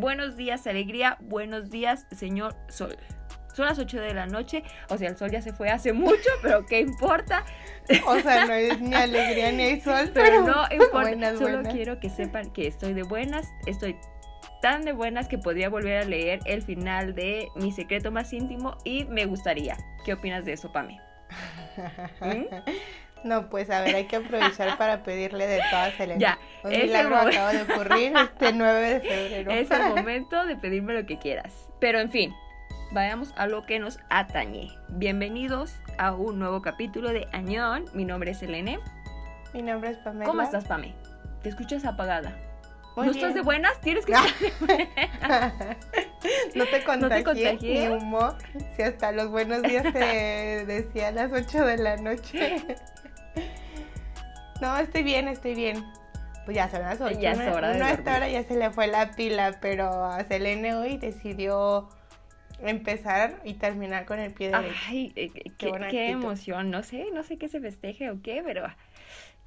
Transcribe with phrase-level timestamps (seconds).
[0.00, 2.96] buenos días, alegría, buenos días, señor Sol.
[3.54, 6.30] Son las 8 de la noche, o sea, el sol ya se fue hace mucho,
[6.40, 7.44] pero ¿qué importa?
[8.06, 11.36] O sea, no es ni alegría ni hay sol, pero, no importa.
[11.36, 13.96] Solo quiero que sepan que estoy de buenas, estoy
[14.62, 18.78] tan de buenas que podría volver a leer el final de Mi secreto más íntimo
[18.84, 19.76] y me gustaría.
[20.04, 21.00] ¿Qué opinas de eso, Pame?
[22.20, 22.44] ¿Mm?
[23.24, 26.18] No, pues a ver, hay que aprovechar para pedirle de todas Selena.
[26.20, 29.50] Ya, Un milagro acaba de ocurrir este 9 de febrero.
[29.50, 31.52] Es el momento de pedirme lo que quieras.
[31.80, 32.34] Pero en fin,
[32.92, 34.70] vayamos a lo que nos atañe.
[34.88, 37.84] Bienvenidos a un nuevo capítulo de Añón.
[37.92, 38.78] Mi nombre es Selene.
[39.52, 40.24] Mi nombre es Pamela.
[40.24, 40.94] ¿Cómo estás, Pame?
[41.42, 42.36] Te escuchas apagada.
[42.96, 43.24] Muy ¿No bien.
[43.24, 43.80] estás de buenas?
[43.80, 45.54] Tienes que estar de buenas.
[46.54, 47.88] no te contagié?
[47.88, 48.36] ni humor.
[48.76, 52.64] Si hasta los buenos días te decía a las 8 de la noche.
[54.60, 55.84] No, estoy bien, estoy bien.
[56.44, 57.18] Pues ya son las 8.
[57.20, 58.16] Ya es hora de Uno a esta dormir.
[58.16, 61.88] hora ya se le fue la pila, pero a Selene hoy decidió
[62.62, 64.74] empezar y terminar con el pie derecho.
[64.88, 66.04] Ay, eh, qué, qué buena actitud.
[66.10, 66.70] emoción.
[66.70, 68.66] No sé, no sé qué se festeje o qué, pero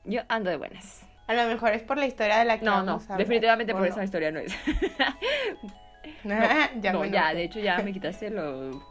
[0.05, 1.05] yo ando de buenas.
[1.27, 3.19] A lo mejor es por la historia de la que No, no, vamos a hablar,
[3.19, 3.93] definitivamente ¿o por no?
[3.93, 4.53] esa historia no es.
[6.23, 7.35] ya no, ya, enojé.
[7.35, 8.83] de hecho ya me quitaste lo,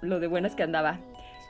[0.00, 0.98] lo de buenas que andaba.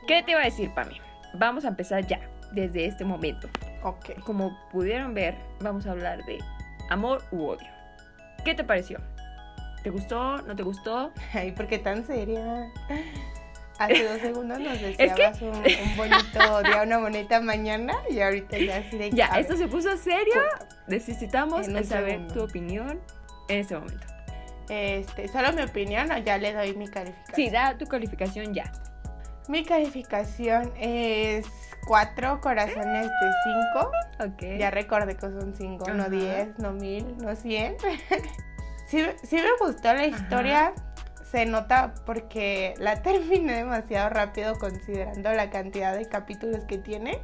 [0.07, 1.01] ¿Qué te iba a decir, Pami?
[1.35, 2.21] Vamos a empezar ya,
[2.53, 3.49] desde este momento.
[3.83, 4.19] Ok.
[4.25, 6.39] Como pudieron ver, vamos a hablar de
[6.91, 7.69] amor u odio.
[8.45, 9.01] ¿Qué te pareció?
[9.83, 10.39] ¿Te gustó?
[10.43, 11.13] ¿No te gustó?
[11.35, 12.71] Ay, ¿por qué tan seria?
[13.79, 18.57] Hace dos segundos nos que- deseabas un, un bonito día, una bonita mañana y ahorita
[18.59, 19.11] ya así de...
[19.11, 20.35] Ya, esto se puso serio.
[20.87, 22.35] Necesitamos saber segundo.
[22.35, 23.01] tu opinión
[23.49, 24.07] en este momento.
[24.69, 27.37] Este, solo mi opinión o ya le doy mi calificación.
[27.37, 28.73] Sí, da tu calificación ya.
[29.49, 31.47] Mi calificación es
[31.87, 33.91] cuatro corazones de cinco.
[34.21, 34.59] Ok.
[34.59, 36.11] Ya recordé que son cinco, no Ajá.
[36.11, 37.77] 10, no mil, no 100.
[38.89, 40.75] sí, sí me gustó la historia.
[41.31, 47.21] Se nota porque la terminé demasiado rápido considerando la cantidad de capítulos que tiene.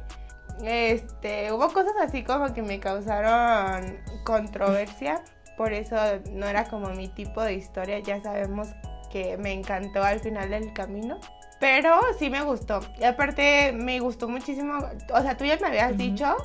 [0.63, 5.23] Este, hubo cosas así como que me causaron controversia.
[5.57, 5.95] Por eso
[6.31, 7.99] no era como mi tipo de historia.
[7.99, 8.69] Ya sabemos
[9.11, 11.19] que me encantó al final del camino.
[11.63, 12.81] Pero sí me gustó.
[12.99, 14.79] Y aparte me gustó muchísimo.
[15.13, 16.35] O sea, tú ya me habías dicho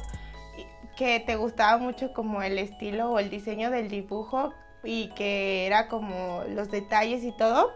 [0.97, 5.89] que te gustaba mucho como el estilo o el diseño del dibujo y que era
[5.89, 7.75] como los detalles y todo.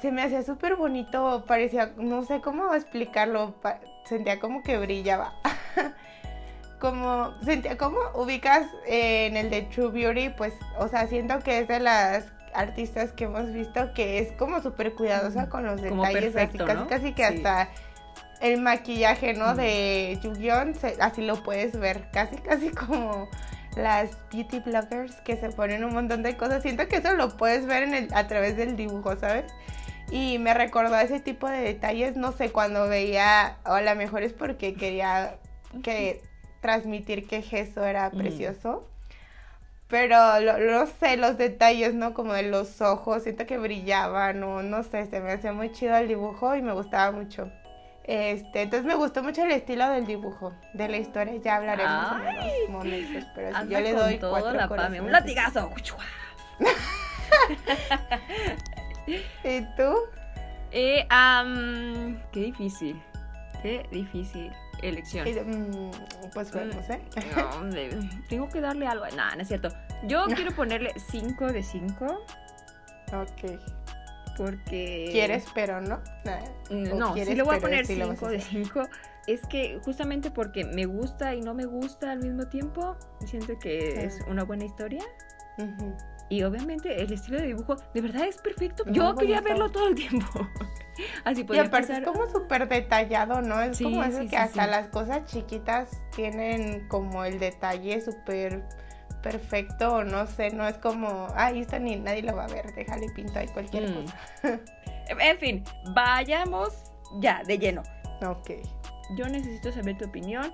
[0.00, 3.56] Se me hacía súper bonito, parecía, no sé cómo explicarlo,
[4.04, 5.34] sentía como que brillaba.
[6.80, 11.58] como, sentía como ubicas eh, en el de True Beauty, pues, o sea, siento que
[11.58, 16.04] es de las artistas que hemos visto que es como súper cuidadosa con los Como
[16.04, 16.86] detalles, perfecto, así casi, ¿no?
[16.88, 17.34] casi que Sí.
[17.36, 17.68] hasta
[18.40, 19.54] el maquillaje, ¿no?
[19.54, 19.56] Mm.
[19.56, 23.28] De Julian, así lo puedes ver, casi, casi como
[23.76, 26.62] las beauty bloggers que se ponen un montón de cosas.
[26.62, 29.44] Siento que eso lo puedes ver en el, a través del dibujo, ¿sabes?
[30.10, 33.94] Y me recordó a ese tipo de detalles, no sé, cuando veía, o a lo
[33.94, 35.34] mejor es porque quería
[35.82, 36.22] que
[36.60, 38.18] transmitir que Gesso era Mm.
[39.88, 42.12] Pero lo- no sé, los detalles, ¿no?
[42.14, 45.96] Como de los ojos, siento que brillaban, o no sé, se me hacía muy chido
[45.96, 47.50] el dibujo y me gustaba mucho.
[48.04, 52.20] Este, entonces me gustó mucho el estilo del dibujo, de la historia, ya hablaremos en
[52.20, 55.00] unos momentos, pero si yo le doy todo cuatro la Pame.
[55.00, 55.70] Un latigazo.
[59.44, 59.94] ¿Y tú?
[60.70, 63.02] Eh, am, qué difícil.
[63.62, 64.52] Qué difícil
[64.82, 65.26] elección.
[65.26, 65.90] Y, mm,
[66.32, 67.00] pues vemos, ¿eh?
[67.36, 67.90] No, hombre,
[68.28, 69.04] tengo que darle algo.
[69.16, 69.68] No, no es cierto.
[70.04, 72.06] Yo quiero ponerle 5 de 5
[73.12, 73.60] Ok.
[74.36, 75.08] porque...
[75.10, 76.00] ¿Quieres, pero no?
[76.24, 76.38] Nah.
[76.70, 78.36] Mm, ¿O No, quieres, sí le voy a poner sí lo vas a 5 de
[78.36, 78.64] hacer?
[78.64, 78.82] 5.
[79.26, 82.96] Es que justamente porque me gusta y no me gusta al mismo tiempo,
[83.26, 84.00] siento que Sí.
[84.06, 85.02] es una buena historia.
[85.58, 85.96] Ujú.
[86.30, 88.84] Y obviamente el estilo de dibujo de verdad es perfecto.
[88.84, 90.26] Muy Yo quería verlo todo el tiempo.
[91.24, 92.02] Así Y podía aparte pasar.
[92.02, 93.60] es como súper detallado, ¿no?
[93.62, 98.00] Es Sí, como eso sí, que sí, hasta las cosas chiquitas tienen como el detalle
[98.00, 98.64] súper
[99.22, 103.08] perfecto, no sé, no es como, ay, esto ni nadie lo va a ver, déjale
[103.14, 103.94] pinto ahí cualquier Mm.
[104.02, 104.16] cosa.
[105.20, 105.64] En fin,
[105.94, 107.82] vayamos ya de lleno.
[108.26, 108.50] Ok.
[109.16, 110.52] Yo necesito saber tu opinión.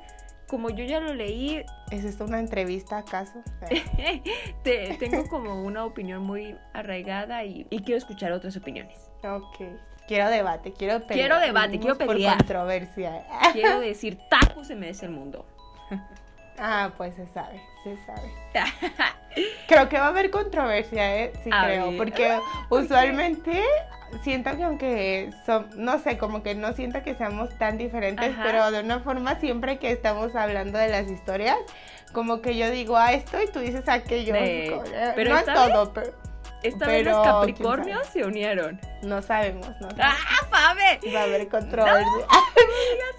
[0.48, 3.42] Como yo ya lo leí, ¿Es esto una entrevista acaso?
[4.62, 9.10] te- tengo como una opinión muy arraigada y, y quiero escuchar otras opiniones.
[9.24, 9.56] ok.
[10.06, 11.30] Quiero debate, quiero pelear.
[11.30, 12.36] Quiero debate, quiero por pelear.
[12.36, 13.24] controversia.
[13.54, 15.46] Quiero decir, taco se merece el mundo.
[16.58, 18.30] Ah, pues se sabe, se sabe.
[19.66, 21.32] Creo que va a haber controversia, ¿eh?
[21.42, 21.88] Sí, A creo.
[21.88, 21.96] ver.
[21.96, 22.38] Porque
[22.70, 23.62] usualmente
[24.22, 28.42] siento que aunque son, no sé, como que no siento que seamos tan diferentes, Ajá.
[28.44, 31.56] pero de una forma siempre que estamos hablando de las historias,
[32.12, 34.34] como que yo digo a esto y tú dices aquello.
[34.34, 36.12] De- como, eh, pero no esta todo, pero
[36.62, 38.80] Esta vez los Capricornios se unieron.
[39.02, 39.98] No sabemos, no sabemos.
[40.00, 41.00] ¡Ah, Fabe!
[41.12, 42.00] Va a haber controversia.
[42.06, 42.26] No, no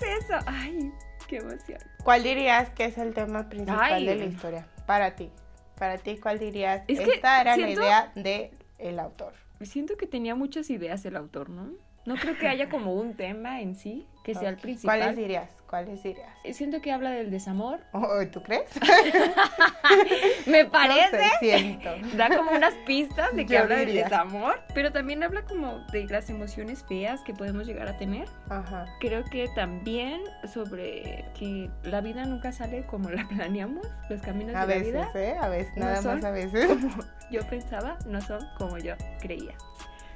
[0.08, 0.40] digas eso.
[0.48, 0.92] Ay,
[1.28, 1.80] qué emoción.
[2.04, 4.66] ¿Cuál dirías que es el tema principal de la historia?
[4.88, 5.30] Para ti.
[5.78, 6.84] Para ti, ¿cuál dirías?
[6.88, 9.34] Es Esta era siento- la idea del el autor.
[9.62, 11.72] Siento que tenía muchas ideas el autor, ¿no?
[12.06, 15.00] No creo que haya como un tema en sí que sea el principal.
[15.00, 15.50] ¿Cuáles dirías?
[15.70, 16.30] ¿Cuáles dirías?
[16.54, 17.80] Siento que habla del desamor.
[17.94, 18.64] Oh, ¿Tú crees?
[20.48, 21.18] Me No parece.
[21.18, 21.90] sé, siento.
[22.18, 24.04] Da como unas pistas de que Yo habla del diría.
[24.06, 28.28] desamor, pero también habla como de las emociones feas que podemos llegar a tener.
[28.50, 28.86] Ajá.
[29.00, 30.22] Creo que también
[30.54, 35.12] sobre que la vida nunca sale como la planeamos, los caminos A de veces, la
[35.12, 35.38] vida, ¿eh?
[35.40, 36.66] A veces, no nada son más a veces.
[36.68, 36.90] como
[37.32, 39.56] yo pensaba, no son como yo creía.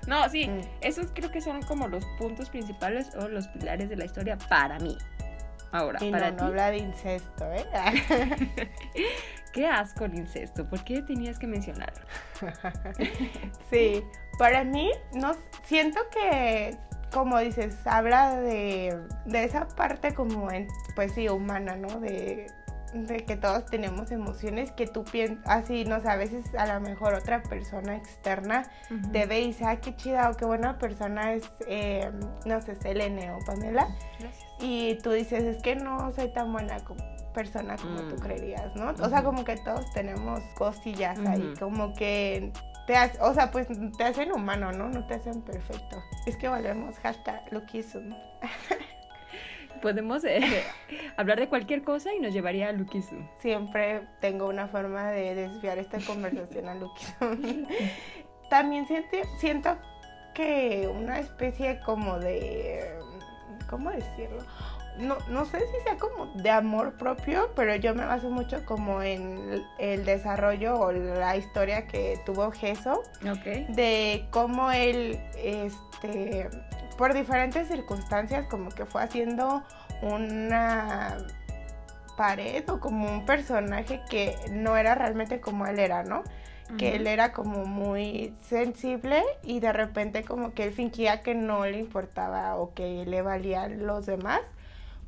[0.10, 0.62] No, sí, Mm.
[0.82, 4.80] esos creo que son como los puntos principales o los pilares de la historia para
[4.80, 4.98] mí.
[5.72, 7.64] Ahora, Y para no, ti, no habla de incesto, ¿eh?
[9.54, 12.02] qué asco el incesto, ¿por qué tenías que mencionarlo?
[13.70, 14.04] sí,
[14.40, 16.76] para mí, no siento que,
[17.14, 22.00] como dices, habla de, de esa parte como, en, pues sí, humana, ¿no?
[22.00, 22.48] De,
[22.94, 26.80] de que todos tenemos emociones que tú piensas, así, no sé, a veces a lo
[26.82, 28.70] mejor otra persona externa
[29.12, 32.12] te ve y dice, ay, qué chida o qué buena persona es, eh,
[32.46, 33.88] no sé, Selene o Pamela.
[34.20, 34.46] Gracias.
[34.60, 37.04] Y tú dices, es que no soy tan buena como
[37.34, 38.20] persona como tú Mm.
[38.20, 38.90] creerías, ¿no?
[39.02, 41.60] O sea, como que todos tenemos cosillas ahí, Ujú.
[41.60, 42.52] como que
[42.88, 44.90] te hace- o sea, pues te hacen humano, ¿no?
[44.90, 46.02] No te hacen perfecto.
[46.26, 48.14] Es que volvemos, hashtag Lookism.
[49.82, 50.42] Podemos eh,
[51.18, 53.16] hablar de cualquier cosa y nos llevaría a Lukisu.
[53.40, 57.66] Siempre tengo una forma de desviar esta conversación a Lookism.
[58.50, 59.78] También siento, siento
[60.34, 62.98] que una especie como de,
[63.70, 64.44] ¿cómo decirlo?
[64.98, 69.02] No, no sé si sea como de amor propio, pero yo me baso mucho como
[69.02, 73.68] en el desarrollo o la historia que tuvo Geso, Ok.
[73.70, 76.50] de cómo él, este,
[77.00, 79.64] por diferentes circunstancias, como que fue haciendo
[80.02, 81.16] una
[82.18, 86.24] pared o como un personaje que no era realmente como él era, ¿no?
[86.78, 91.66] que él era como muy sensible y de repente como que él fingía que no
[91.66, 94.42] le importaba o que le valían los demás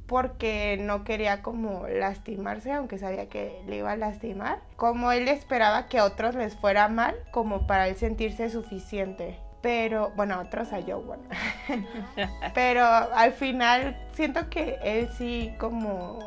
[0.08, 4.60] porque no quería como lastimarse, aunque sabía que le iba a lastimar.
[4.78, 9.38] Como él esperaba que a otros les fuera mal, como para él sentirse suficiente.
[9.62, 11.24] Pero, bueno, otros a yo, bueno.
[12.54, 16.20] Pero al final siento que él sí como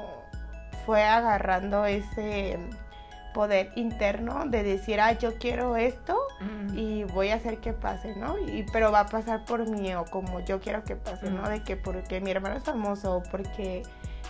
[0.87, 2.59] fue agarrando ese
[3.33, 6.79] poder interno de decir, ah, yo quiero esto Mm.
[6.79, 8.39] y voy a hacer que pase, ¿no?
[8.39, 11.43] Y, pero va a pasar por mí o como yo quiero que pase, ¿no?
[11.43, 11.49] Mm.
[11.49, 13.83] De que porque mi hermano es famoso o porque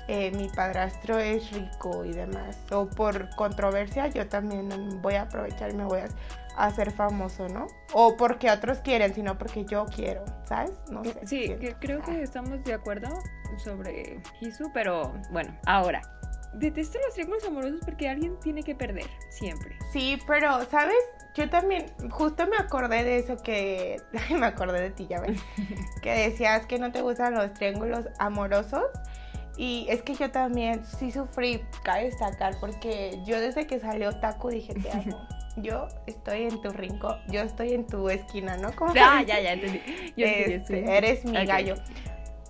[0.08, 2.58] eh, mi padrastro es rico y demás.
[2.70, 4.68] O por controversia yo también
[5.02, 6.08] voy a aprovechar y me voy a
[6.56, 7.66] hacer famoso, ¿no?
[7.92, 10.72] O porque otros quieren, sino porque yo quiero, ¿sabes?
[10.90, 11.26] No sé.
[11.26, 11.76] Sí, siento.
[11.80, 13.08] creo que estamos de acuerdo
[13.58, 16.02] sobre Hisu, pero bueno, ahora.
[16.54, 19.76] Detesto los triángulos amorosos porque alguien tiene que perder, siempre.
[19.92, 20.94] Sí, pero, ¿sabes?
[21.34, 24.00] Yo también, justo me acordé de eso que,
[24.30, 25.40] me acordé de ti, ya ves,
[26.02, 28.84] que decías que no te gustan los triángulos amorosos.
[29.56, 34.48] Y es que yo también sí sufrí, cabe destacar, porque yo desde que salió Taku
[34.48, 35.28] dije, te amo.
[35.56, 38.72] Yo estoy en tu rincón, yo estoy en tu esquina, ¿no?
[38.74, 39.80] ¿Cómo Ah, ya, ya entendí.
[40.16, 40.84] Yo Este, sí.
[40.90, 41.76] eres mi gallo.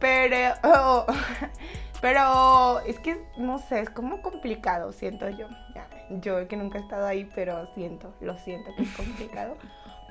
[0.00, 1.06] Pero, oh,
[2.00, 5.48] pero es que no sé, es como complicado, siento yo.
[6.20, 9.56] Yo que nunca he estado ahí, pero siento, lo siento que es complicado.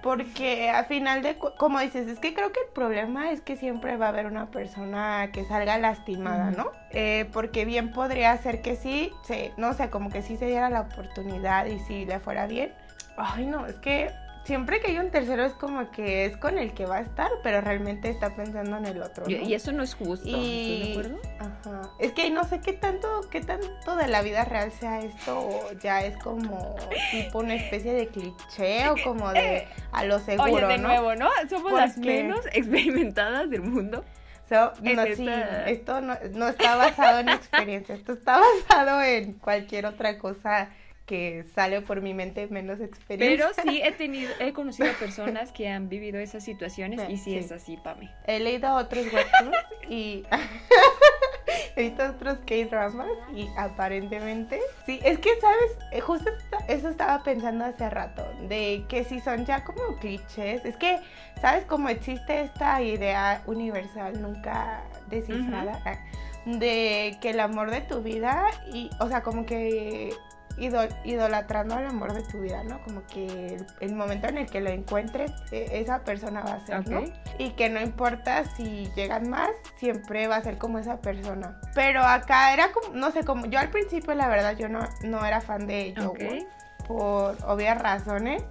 [0.01, 3.95] Porque al final de, como dices, es que creo que el problema es que siempre
[3.95, 6.51] va a haber una persona que salga lastimada.
[6.51, 6.71] ¿no?
[6.91, 10.69] Eh, porque bien podría ser que sí, se, no sé, como que sí se diera
[10.69, 12.73] la oportunidad y si le fuera bien.
[13.17, 14.11] Ay, no, es que
[14.43, 17.29] siempre que hay un tercero es como que es con el que va a estar,
[17.43, 19.23] pero realmente está pensando en el otro.
[19.29, 19.47] Y, ¿no?
[19.47, 21.21] y eso no es justo, ¿estás de acuerdo?
[21.39, 21.81] Ajá.
[21.99, 25.71] Es que no sé qué tanto, qué tanto de la vida real sea esto, o
[25.81, 26.75] ya es como
[27.11, 30.89] tipo una especie de cliché o como de a lo seguro, Oye, de ¿no?
[30.89, 31.29] nuevo, ¿no?
[31.49, 34.03] Somos las menos experimentadas del mundo.
[34.49, 39.33] So, no, sí, esta- esto no, no está basado en experiencia, esto está basado en
[39.33, 40.69] cualquier otra cosa
[41.13, 43.49] que sale por mi mente menos experiencia.
[43.53, 47.37] Pero sí he tenido, he conocido personas que han vivido esas situaciones y sí, Sí.
[47.37, 48.09] es así, Pame.
[48.25, 49.55] He leído otros webtoons
[49.89, 50.23] y
[51.75, 56.31] he visto otros K-dramas y aparentemente sí, es que sabes, Eh, justo
[56.67, 60.99] eso estaba pensando hace rato, de que si son ya como clichés, es que
[61.39, 65.97] sabes como existe esta idea universal nunca descifrada ah,
[66.45, 70.11] de que el amor de tu vida y o sea, como que
[70.57, 72.81] idolatrando al amor de tu vida, ¿no?
[72.83, 76.87] Como que el, momento en el que lo encuentres, e, esa persona va a ser,
[76.89, 77.03] ¿no?
[77.37, 81.59] Y que no importa si llegan más, siempre va a ser como esa persona.
[81.73, 85.25] Pero acá era como, no sé, como yo al principio la verdad yo no, no
[85.25, 86.47] era fan de Joe
[86.87, 88.43] por obvias razones.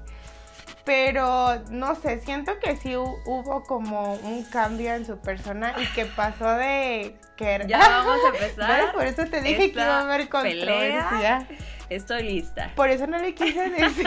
[0.85, 6.07] Pero no sé, siento que sí hubo como un cambio en su persona y que
[6.07, 8.93] pasó de que Ya vamos a empezar.
[8.93, 11.47] Por eso te dije que iba a haber controversia.
[11.89, 12.73] Estoy lista.
[12.75, 14.07] Por eso no le quise decir,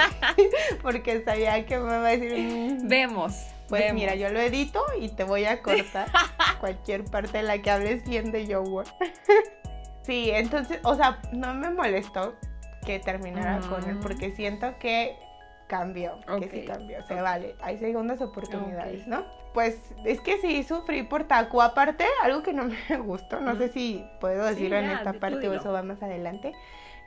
[0.82, 2.38] porque sabía que me iba a decir.
[2.38, 2.88] Mm".
[2.88, 3.36] Vemos.
[3.70, 6.08] Pues mira, yo lo edito y te voy a cortar
[6.60, 8.84] cualquier parte en la que hables bien de Joe
[10.06, 12.36] sí, entonces, o sea, no me molestó
[12.86, 14.02] que terminara con él, mm.
[14.02, 15.18] porque siento que
[15.68, 19.26] cambió, que sí cambió, se vale, hay segundas oportunidades, ¿no?
[19.54, 23.70] Pues es que sí sufrí por Taku, aparte, algo que no me gustó, no sé
[23.70, 26.54] si puedo decirlo en esta parte o eso va más adelante,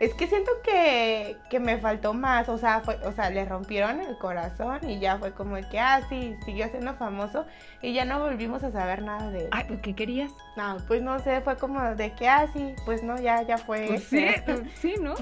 [0.00, 4.00] es que siento que, que, me faltó más, o sea, fue, o sea, le rompieron
[4.00, 7.47] el corazón y ya fue como que, ah, sí, siguió siendo famoso
[7.83, 9.49] y ya no volvimos a saber nada de él.
[9.50, 10.31] Ay, ¿qué querías?
[10.57, 13.87] No, pues no sé, fue como de que, ah, sí, pues no, ya, ya fue.
[13.88, 14.29] Pues sí,
[14.77, 15.15] sí, ¿no?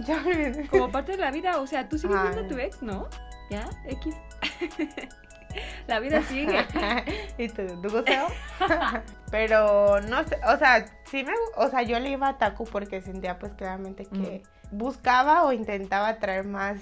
[0.71, 3.09] como parte de la vida, o sea, tú sigues viendo a tu ex, ¿no?
[3.51, 3.69] ¿Ya?
[3.87, 4.15] X.
[5.87, 6.65] La vida sigue.
[7.39, 7.89] ¿Y tú, tu
[9.31, 13.01] Pero no sé, o sea, sí me, o sea, yo le iba a Taku porque
[13.01, 16.79] sentía pues claramente que buscaba o intentaba traer más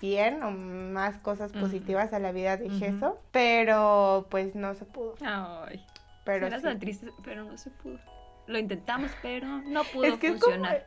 [0.00, 5.14] bien o más cosas positivas a la vida de Gesso, pero pues no se pudo.
[5.24, 5.84] Ay.
[6.24, 6.78] Pero sí.
[6.78, 7.98] triste, pero no se pudo.
[8.46, 10.84] Lo intentamos, pero no pudo funcionar.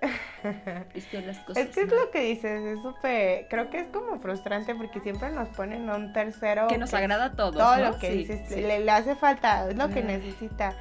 [0.93, 5.31] es que es lo que dices, es súper, creo que es como frustrante porque siempre
[5.31, 7.55] nos ponen un tercero que nos agrada a todos.
[7.55, 10.75] Todo lo que dices, Le, hace falta, es lo que necesita.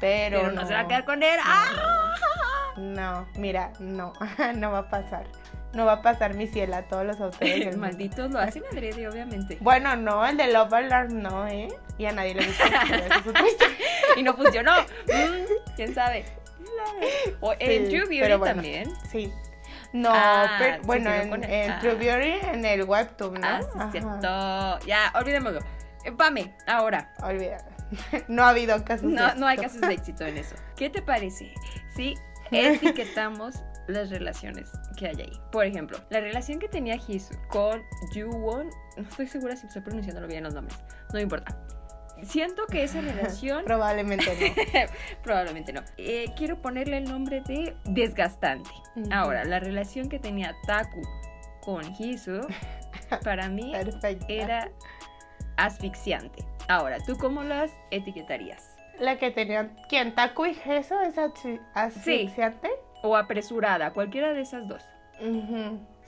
[0.00, 1.38] Pero, no, se va a quedar con él.
[1.44, 2.14] ¡Ah!
[2.76, 4.12] No, mira, no,
[4.56, 5.26] no va a pasar.
[5.74, 7.76] No va a pasar mi cielo a todos los autores.
[7.78, 9.58] Malditos lo hacen adrede, obviamente.
[9.60, 11.68] Bueno, no, el de Love Alarm no, ¿eh?
[11.98, 12.64] Y a nadie le gusta.
[14.16, 14.72] y no funcionó.
[14.82, 16.24] Mm, ¿Quién sabe?
[17.40, 18.92] O en True Beauty también.
[19.10, 19.32] Sí.
[19.92, 23.46] No, ah, pero, bueno, en, en True Beauty en el webtoon, ¿no?
[23.46, 23.60] Ah,
[23.92, 24.86] sí, cierto.
[24.86, 25.60] Ya, olvidémoslo.
[26.16, 27.12] Pame, ahora.
[27.22, 27.64] Olvídalo.
[28.28, 29.40] no ha habido casos no, de éxito.
[29.40, 30.56] No hay casos de éxito en eso.
[30.76, 31.54] ¿Qué te parece?
[31.94, 32.14] Sí,
[32.50, 35.32] etiquetamos las relaciones que hay ahí.
[35.52, 37.82] Por ejemplo, la relación que tenía Hisu con
[38.14, 40.78] Yuwon, no estoy segura si estoy pronunciándolo bien los nombres,
[41.12, 41.56] no importa.
[42.22, 43.64] Siento que esa relación...
[43.64, 44.80] Probablemente no.
[45.22, 45.82] Probablemente no.
[45.96, 48.70] Eh, quiero ponerle el nombre de desgastante.
[49.10, 51.02] Ahora, la relación que tenía Taku
[51.60, 52.40] con Hisu,
[53.24, 53.74] para mí
[54.28, 54.70] era
[55.56, 56.44] asfixiante.
[56.68, 58.74] Ahora, ¿tú cómo las etiquetarías?
[58.98, 60.14] La que tenían, ¿quién?
[60.14, 61.16] ¿Taku y Gesso es
[61.74, 62.70] asfixiante?
[63.04, 64.82] O apresurada, cualquiera de esas dos.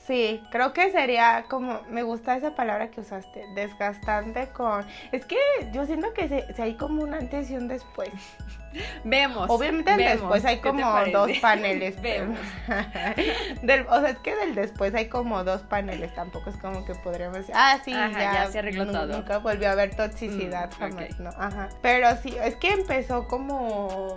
[0.06, 4.86] Sí, creo que sería como, me gusta esa palabra que usaste, desgastante con...
[5.10, 5.36] Es que
[5.72, 8.10] yo siento que se, hay como un antes y un después.
[9.04, 9.50] Vemos.
[9.50, 12.00] Obviamente después hay como dos paneles.
[12.02, 12.38] Vemos.
[13.88, 17.38] o sea, es que del después hay como dos paneles, tampoco es como que podríamos
[17.38, 19.06] decir, ah, sí, ya, se arregló todo.
[19.06, 21.30] Nunca volvió a haber toxicidad mm, jamás, ¿no?
[21.30, 21.68] Ajá.
[21.82, 24.16] Pero sí, es que empezó como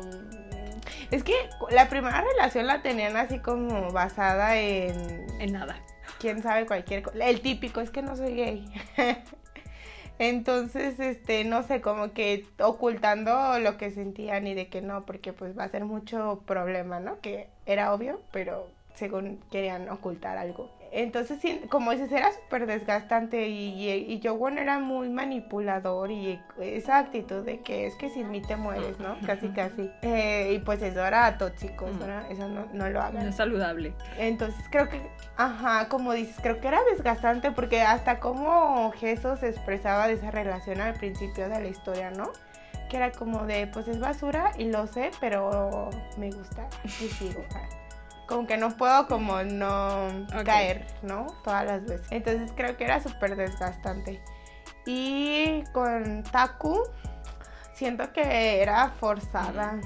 [1.11, 1.33] es que
[1.71, 5.27] la primera relación la tenían así como basada en...
[5.39, 5.81] En nada.
[6.19, 7.17] Quién sabe cualquier cosa.
[7.25, 8.65] El típico es que no soy gay.
[10.19, 15.31] Entonces, este, no sé, como que ocultando lo que sentían y de que no, porque
[15.31, 17.21] pues va a ser mucho problema, ¿no?
[17.21, 20.69] Que era obvio, pero según querían ocultar algo.
[20.91, 24.21] Entonces, como dices, era súper desgastante y, y,
[24.57, 29.15] era muy manipulador y esa actitud de que es que sin mí te mueres, ¿no?
[29.25, 29.91] Casi, casi.
[30.01, 31.87] Eh, y pues eso era tóxico,
[32.29, 33.23] eso, no, no, lo hagan.
[33.23, 33.93] No es saludable.
[34.17, 35.01] Entonces, creo que,
[35.37, 40.31] ajá, como dices, creo que era desgastante porque hasta como Jesús se expresaba de esa
[40.31, 42.31] relación al principio de la historia, ¿no?
[42.89, 47.43] Que era como de, pues es basura y lo sé, pero me gusta y sigo
[48.29, 50.07] como que no puedo como no
[50.45, 51.25] caer, ¿no?
[51.43, 52.07] Todas las veces.
[52.11, 54.21] Entonces creo que era súper desgastante.
[54.85, 56.83] Y con Taku,
[57.73, 59.81] siento que era forzada.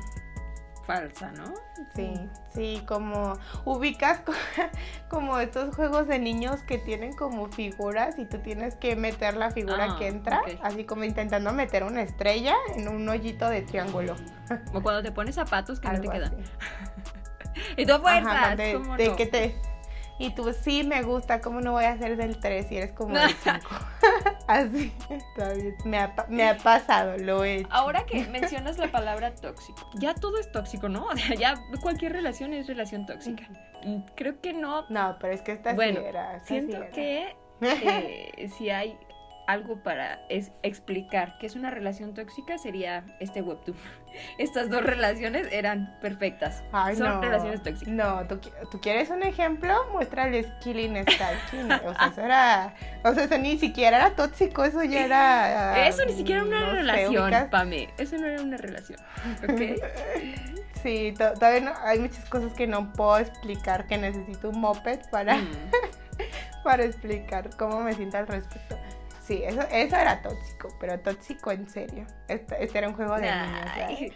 [0.85, 1.53] Falsa, ¿no?
[1.95, 2.13] Sí,
[2.53, 4.19] sí, como ubicas
[5.09, 9.51] como estos juegos de niños que tienen como figuras y tú tienes que meter la
[9.51, 14.17] figura que ah, entra, así como intentando meter una estrella en un hoyito de triángulo.
[14.65, 16.35] Como cuando te pones zapatos que no te quedan.
[17.77, 18.57] y tú fuerzas.
[18.57, 19.55] de, que te
[20.19, 23.17] Y tú sí me gusta, ¿cómo no voy a ser del 3 si eres como
[23.17, 23.60] del 5?
[24.48, 25.75] Así, está bien.
[25.86, 27.67] Me ha, me ha pasado, lo he hecho.
[27.72, 31.05] Ahora que mencionas la palabra tóxico, ya todo es tóxico, ¿no?
[31.07, 33.43] O sea, ya cualquier relación es relación tóxica.
[33.83, 34.86] Mm, Creo que no.
[34.89, 36.36] No, pero es que esta Bueno, sí era.
[36.36, 36.89] esta sí Siento era.
[36.91, 38.98] que eh, si hay
[39.47, 43.77] algo para es- explicar que es una relación tóxica sería este webtoon.
[44.38, 46.63] Estas dos relaciones eran perfectas.
[46.71, 47.21] Ay, Son no.
[47.21, 47.91] relaciones tóxicas.
[47.93, 49.75] No, ¿tú, qui- ¿tú quieres un ejemplo?
[49.91, 51.71] Muéstrales Killing Stalking.
[51.85, 52.73] O sea, eso era.
[53.03, 55.73] O sea, eso ni siquiera era tóxico, eso ya era.
[55.73, 57.50] ah, Eso ni siquiera era una no sé, relación.
[57.50, 57.89] Pame.
[57.97, 59.00] Eso no era una relación.
[59.50, 59.62] ¿Ok?
[60.83, 65.00] Sí, to- todavía no, hay muchas cosas que no puedo explicar, que necesito un moped
[65.12, 65.47] para, Mm.
[66.65, 68.77] para explicar cómo me siento al respecto.
[69.25, 72.06] Sí, eso, eso era tóxico, pero tóxico en serio.
[72.27, 74.13] Este, este era un juego de niños.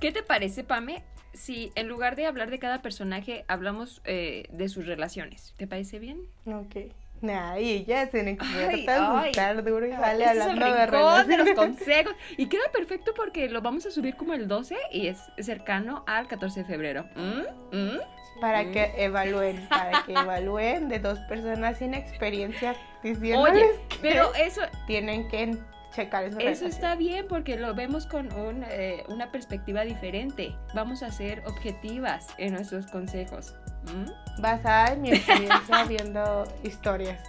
[0.00, 1.02] ¿Qué te parece, Pame?
[1.32, 5.54] Si en lugar de hablar de cada personaje, hablamos eh, de sus relaciones.
[5.56, 6.28] ¿Te parece bien?
[6.46, 6.92] Ok.
[7.32, 9.26] Ay, ya se me Ay, a ay.
[9.28, 12.14] gustar duro y es el hablando de de los consejos.
[12.36, 16.28] Y queda perfecto porque lo vamos a subir como el 12 y es cercano al
[16.28, 17.06] 14 de febrero.
[17.14, 17.76] ¿Mm?
[17.76, 17.98] ¿Mm?
[18.40, 18.72] Para Mm.
[18.72, 24.62] que evalúen, para que evalúen de dos personas sin experiencia diciéndoles Oye, que pero eso,
[24.86, 25.56] tienen que
[25.94, 30.56] checar eso está bien porque lo vemos con un, eh, una perspectiva diferente.
[30.74, 33.54] Vamos a ser objetivas en nuestros consejos.
[33.84, 34.40] ¿Mm?
[34.42, 37.22] Basada en mi experiencia viendo historias.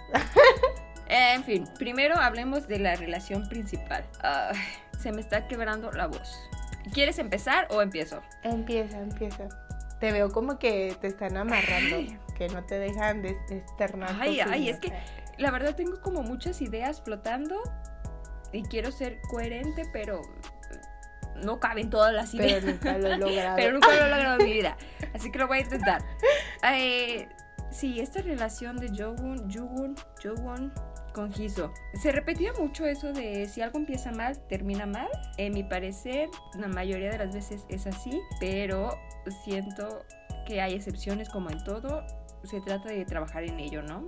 [1.08, 4.04] En fin, primero hablemos de la relación principal.
[4.98, 6.36] Se me está quebrando la voz.
[6.92, 8.20] ¿Quieres empezar o empiezo?
[8.42, 9.46] Empieza, empieza.
[10.00, 11.96] Te veo como que te están amarrando,
[12.36, 14.14] que no te dejan de, de externar.
[14.20, 14.92] Ay, ay, es que-
[15.38, 17.60] La verdad tengo como muchas ideas flotando
[18.52, 20.22] y quiero ser coherente, pero
[21.42, 22.62] no caben todas las ideas.
[22.64, 23.56] Pero nunca lo he logrado.
[23.56, 24.76] Pero nunca lo he logrado en mi vida.
[25.14, 26.02] Así que lo voy a intentar.
[26.72, 27.28] Eh,
[27.70, 30.72] sí, esta relación de Jogun, Jugun, Jogun
[31.16, 31.72] con Hiso.
[31.94, 35.08] Se repetía mucho eso de si algo empieza mal, termina mal.
[35.38, 38.90] En mi parecer, la mayoría de las veces es así, pero
[39.42, 40.04] siento
[40.46, 42.06] que hay excepciones como en todo.
[42.44, 44.04] Se trata de trabajar en ello, ¿no?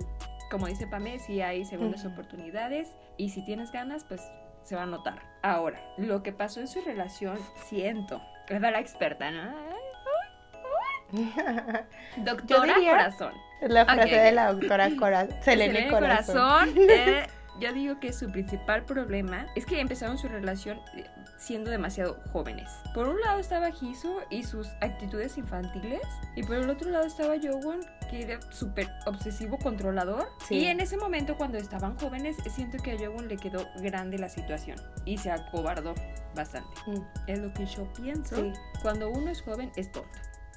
[0.51, 4.21] Como dice Pame, si hay segundas oportunidades y si tienes ganas, pues
[4.63, 5.19] se va a notar.
[5.41, 8.21] Ahora, lo que pasó en su relación, siento.
[8.47, 9.78] Es la experta, ¿no?
[12.17, 13.33] Doctora diría- Corazón.
[13.61, 16.35] es la frase de la doctora Cora Selene Selene Corazón.
[16.35, 16.69] Corazón.
[16.89, 17.27] eh,
[17.59, 21.03] yo digo que su principal problema es que empezaron su relación eh,
[21.37, 22.71] siendo demasiado jóvenes.
[22.93, 25.99] Por un lado estaba Hiso y sus actitudes infantiles,
[26.37, 30.29] y por el otro lado estaba Jowon, que era súper obsesivo controlador.
[30.47, 30.55] Sí.
[30.59, 34.29] Y en ese momento, cuando estaban jóvenes, siento que a Jowon le quedó grande la
[34.29, 35.93] situación y se acobardó
[36.35, 36.69] bastante.
[36.87, 38.37] Mm, Es lo que yo pienso.
[38.37, 38.53] Sí.
[38.81, 40.09] Cuando uno es joven es tonto.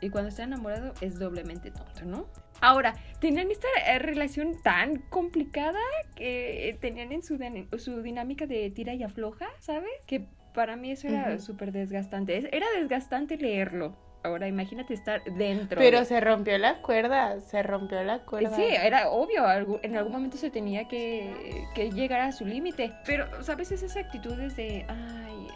[0.03, 2.27] Y cuando está enamorado es doblemente tonto, ¿no?
[2.61, 5.79] Ahora, tenían esta eh, relación tan complicada
[6.17, 7.39] que tenían en su,
[7.79, 9.91] su dinámica de tira y afloja, ¿sabes?
[10.07, 11.41] Que para mí eso era Ujú.
[11.41, 12.37] súper desgastante.
[12.37, 13.97] Es- Era desgastante leerlo.
[14.25, 15.79] Ahora imagínate estar dentro.
[15.81, 18.55] Pero de- se rompió la cuerda, se rompió la cuerda.
[18.55, 19.45] Sí, era obvio,
[19.83, 22.93] en algún momento se tenía que, que llegar a su límite.
[23.05, 23.73] Pero, ¿sabes?
[23.73, 25.49] Esas actitudes de, ay,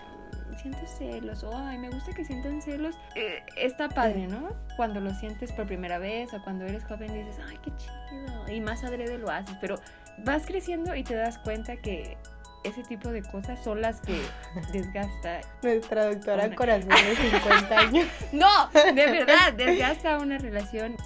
[0.57, 4.51] siento celos, o ay, me gusta que sientan celos, eh, está padre, ¿no?
[4.77, 8.49] Cuando lo sientes por primera vez o cuando eres joven y dices, ay, qué chido,
[8.49, 9.77] y más adrede lo haces, pero
[10.25, 12.16] vas creciendo y te das cuenta que
[12.64, 14.21] ese tipo de cosas son las que
[14.73, 15.40] desgasta.
[15.62, 18.07] Nuestra doctora Una- Corazón de 50 años.
[18.33, 20.97] No, de verdad, desgasta una relación.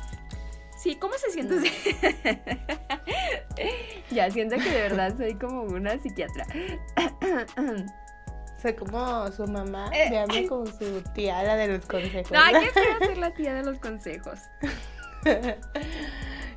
[0.82, 1.56] Sí, ¿cómo se siente?
[4.10, 6.46] ya, siento que de verdad soy como una psiquiatra.
[8.60, 12.30] Soy como su mamá, Eh, veanme como su tía, la de los consejos.
[12.32, 14.38] No, qué feo ser la tía de los consejos.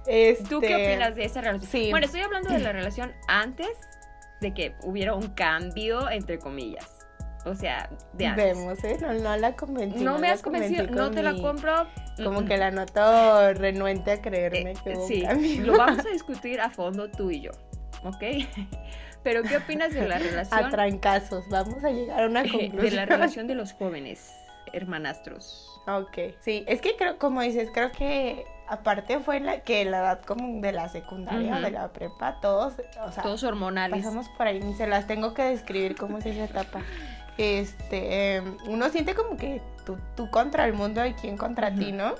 [0.05, 1.69] Este, ¿Tú qué opinas de esa relación?
[1.71, 1.89] sí.
[1.91, 3.69] Bueno, estoy hablando de la relación antes
[4.41, 6.89] de que hubiera un cambio, entre comillas.
[7.45, 8.45] O sea, de antes.
[8.57, 8.97] Vemos, ¿eh?
[9.01, 10.01] No, no la convencí.
[10.03, 11.87] No me la has convencido, no te la mi- compro.
[12.23, 15.65] Como Mm, que la noto renuente a creerme Eh, que hubo un sí, cambio.
[15.65, 17.51] lo vamos a discutir a fondo tú y yo,
[18.03, 18.23] ¿ok?
[19.23, 22.77] Pero ¿qué opinas de la A relación trancazos, vamos a llegar a una conclusión.
[22.81, 24.33] de la relación de los jóvenes
[24.71, 25.69] hermanastros?
[25.87, 30.21] Ok, sí, es que creo, como dices, creo que aparte fue la que la edad
[30.21, 33.97] como de la secundaria, de la prepa, todos, o sea, Todos hormonales.
[33.99, 36.81] pasamos por ahí, ni se las tengo que describir cómo es esa etapa.
[37.37, 41.91] Este, em, uno siente como que tú, tú contra el mundo y quién contra ti,
[41.91, 42.13] ¿no?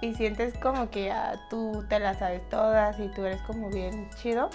[0.00, 4.10] y sientes como que ah, tú te las sabes todas y tú eres como bien
[4.20, 4.50] chido.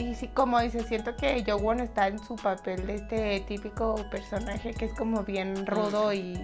[0.00, 4.72] Y sí, como dices, siento que Jowon está en su papel de este típico personaje
[4.72, 6.40] que es como bien rudo y,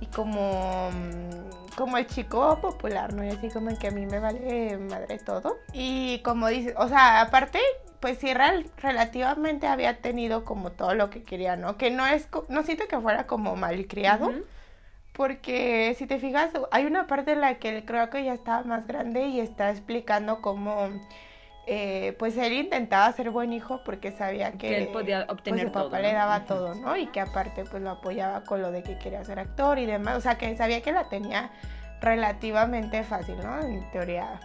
[0.00, 3.24] y como, mm, como el chico popular, ¿no?
[3.24, 5.58] Y así como que a mí me vale madre todo.
[5.72, 7.60] Y como dices, o sea, aparte,
[8.00, 8.34] pues sí,
[8.82, 11.76] relativamente había tenido como todo lo que quería, ¿no?
[11.76, 14.32] Que no es, no siento que fuera como malcriado.
[15.12, 18.62] Porque si te fijas, hay una parte en la que él creo que ya estaba
[18.64, 20.90] más grande y está explicando cómo
[21.70, 25.72] eh, pues él intentaba ser buen hijo porque sabía que, él podía pues, obtener su
[25.72, 26.96] papá le daba todo, ¿no?
[26.96, 30.16] Y que aparte pues lo apoyaba con lo de que quería ser actor y demás,
[30.16, 31.50] o sea que sabía que la tenía
[32.00, 33.60] relativamente fácil, ¿no?
[33.60, 34.40] En teoría.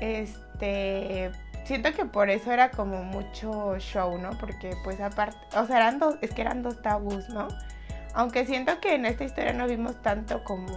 [0.00, 1.30] Este,
[1.62, 4.30] siento que por eso era como mucho show, ¿no?
[4.40, 7.46] Porque pues aparte, o sea, eran dos, es que eran dos tabús, ¿no?
[8.14, 10.74] Aunque siento que en esta historia no vimos tanto como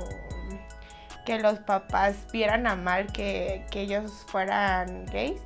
[1.25, 5.41] que los papás vieran a mal que, que ellos fueran gays,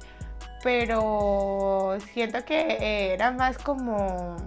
[0.64, 4.38] pero siento que era más como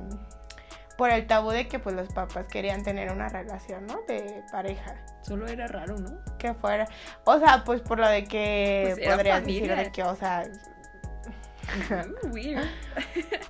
[0.96, 4.02] por el tabú de que pues los papás querían tener una relación, ¿no?
[4.06, 4.94] De pareja.
[5.22, 6.18] Solo era raro, ¿no?
[6.38, 6.86] Que fuera.
[7.24, 10.44] O sea, pues por lo de que pues podrías decir de que, o sea.
[12.30, 12.64] Weird.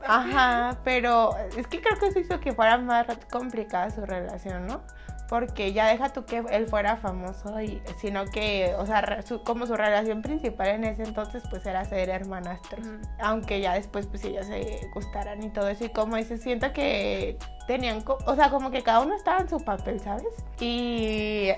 [0.06, 4.84] Ajá, pero es que creo que eso hizo que fuera más complicada su relación, ¿no?
[5.32, 9.74] Porque ya deja tú que él fuera famoso, y, sino que, o sea, como su
[9.76, 12.86] relación principal en ese entonces, pues era ser hermanastros.
[13.18, 15.86] Aunque ya después, pues ellos se gustaran y todo eso.
[15.86, 19.58] Y como dice, siento que tenían, o sea, como que cada uno estaba en su
[19.64, 20.26] papel, ¿sabes?
[20.60, 21.48] Y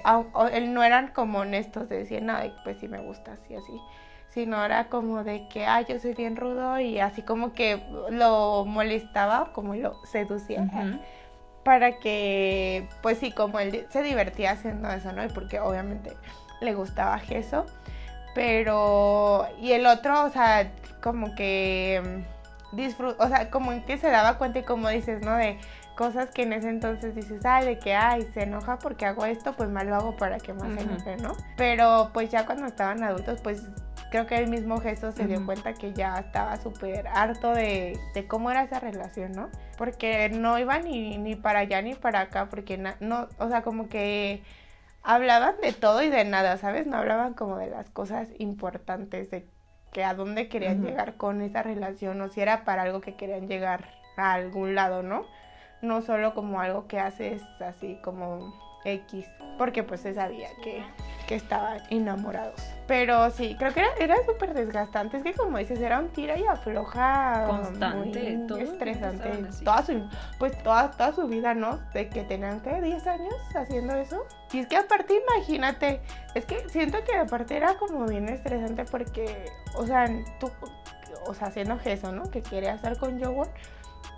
[0.52, 3.80] él no eran como honestos de decir, no, pues sí me gusta, así, así
[4.28, 8.64] sino era como de que, ay, yo soy bien rudo y así como que lo
[8.64, 10.68] molestaba, como lo seducía
[11.64, 15.24] para que, pues sí, como él se divertía haciendo eso, ¿no?
[15.24, 16.16] Y porque obviamente
[16.60, 17.66] le gustaba eso,
[18.34, 20.70] pero, y el otro, o sea,
[21.02, 22.24] como que
[22.72, 25.36] mm, disfruta, o sea, como en que se daba cuenta y como dices, ¿no?
[25.36, 25.58] De
[25.96, 29.52] cosas que en ese entonces dices, ay, de que, ay, se enoja porque hago esto,
[29.52, 31.36] pues más lo hago para que más se enoje, ¿no?
[31.56, 33.62] Pero pues ya cuando estaban adultos, pues
[34.10, 38.50] creo que el mismo Jesús se dio cuenta que ya estaba súper harto de, cómo
[38.50, 39.50] era esa relación, ¿no?
[39.76, 43.88] Porque no iba ni, ni para allá ni para acá, porque no, o sea, como
[43.88, 44.42] que
[45.02, 46.86] hablaban de todo y de nada, ¿sabes?
[46.86, 49.46] No hablaban como de las cosas importantes, de
[49.92, 53.48] que a dónde querían llegar con esa relación, o si era para algo que querían
[53.48, 55.24] llegar a algún lado, ¿no?
[55.82, 59.26] No solo como algo que haces así como X,
[59.58, 60.84] porque pues se sabía que,
[61.26, 62.60] que estaban enamorados.
[62.86, 65.16] Pero sí, creo que era, era súper desgastante.
[65.16, 69.30] Es que como dices, era un tira y afloja constante, muy estresante.
[69.64, 71.78] Toda su, pues toda, toda su vida, ¿no?
[71.94, 74.26] De que tenían que 10 años haciendo eso.
[74.52, 76.00] Y es que aparte, imagínate,
[76.34, 80.06] es que siento que aparte era como bien estresante porque, o sea,
[80.38, 80.50] tú,
[81.26, 82.30] o sea, haciendo eso, ¿no?
[82.30, 83.48] Que quería estar con Joe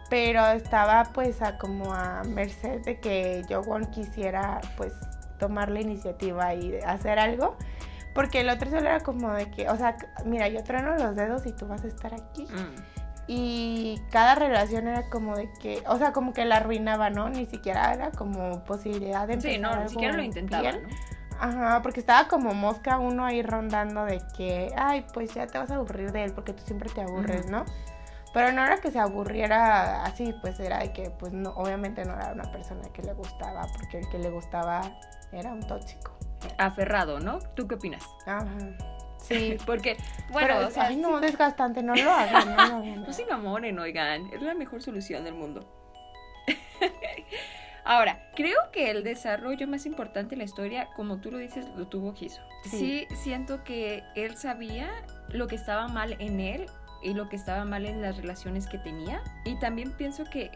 [0.09, 4.93] pero estaba pues a como a merced de que Jowon quisiera pues
[5.39, 7.57] tomar la iniciativa y hacer algo.
[8.15, 11.45] Porque el otro solo era como de que, o sea, mira, yo trueno los dedos
[11.47, 12.45] y tú vas a estar aquí.
[12.45, 12.97] Mm.
[13.29, 17.29] Y cada relación era como de que, o sea, como que la arruinaba, ¿no?
[17.29, 20.79] Ni siquiera era como posibilidad de empezar Sí, no, ni siquiera lo intentaba, ¿no?
[21.39, 25.71] Ajá, porque estaba como mosca uno ahí rondando de que, ay, pues ya te vas
[25.71, 27.67] a aburrir de él porque tú siempre te aburres, ¿no?
[28.33, 32.15] Pero no era que se aburriera así, pues era de que, pues no, obviamente no
[32.15, 34.83] era una persona que le gustaba, porque el que le gustaba
[35.33, 36.13] era un tóxico.
[36.59, 37.39] Aferrado, ¿no?
[37.55, 38.05] ¿Tú qué opinas?
[38.27, 38.47] Ajá.
[39.23, 39.57] Sí.
[39.67, 39.97] Porque,
[40.31, 43.03] bueno, o sea, ay, no, desgastante, no lo hagan, no lo hagan.
[43.03, 45.67] No se enamoren, oigan, es la mejor solución del mundo.
[47.85, 51.87] Ahora, creo que el desarrollo más importante en la historia, como tú lo dices, lo
[51.87, 52.43] tuvo Kiso.
[52.65, 54.91] sí, siento que él sabía
[55.29, 56.67] lo que estaba mal en él
[57.07, 59.23] y lo que estaba mal en las relaciones que tenía.
[59.45, 60.51] Y también pienso que,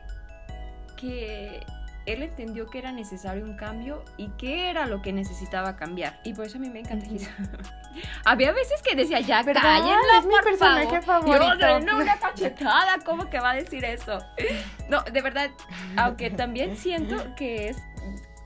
[0.96, 1.64] que
[2.06, 6.20] él entendió que era necesario un cambio y qué era lo que necesitaba cambiar.
[6.24, 7.06] Y por eso a mí me encanta
[8.24, 11.58] Había veces que decía, ya cállenla, es mi personaje favorito.
[11.58, 14.18] Yo, no, una cachetada, ¿cómo que va a decir eso?
[14.88, 15.50] No, de verdad,
[15.96, 17.76] aunque también siento que es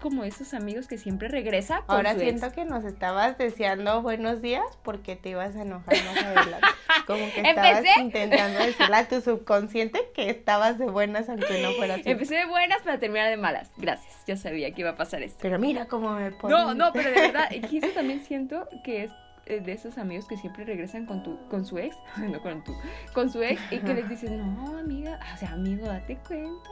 [0.04, 4.62] como esos amigos que siempre regresa con Ahora siento que nos estabas deseando buenos días
[4.82, 6.66] porque te ibas a enojar más adelante.
[7.06, 11.94] Como que estabas intentando decirle a tu subconsciente que estabas de buenas aunque no fuera
[11.94, 12.10] así.
[12.10, 13.70] Empecé de buenas para terminar de malas.
[13.78, 15.38] Gracias, ya sabía que iba a pasar esto.
[15.40, 16.54] Pero mira cómo me pone.
[16.54, 19.10] No, no, pero de verdad, eso también siento que es
[19.46, 22.76] eh, de esos amigos que siempre regresan con tu con su ex, no con tu,
[23.14, 26.68] con su ex y que les dices, "No, amiga, o sea, amigo, date cuenta."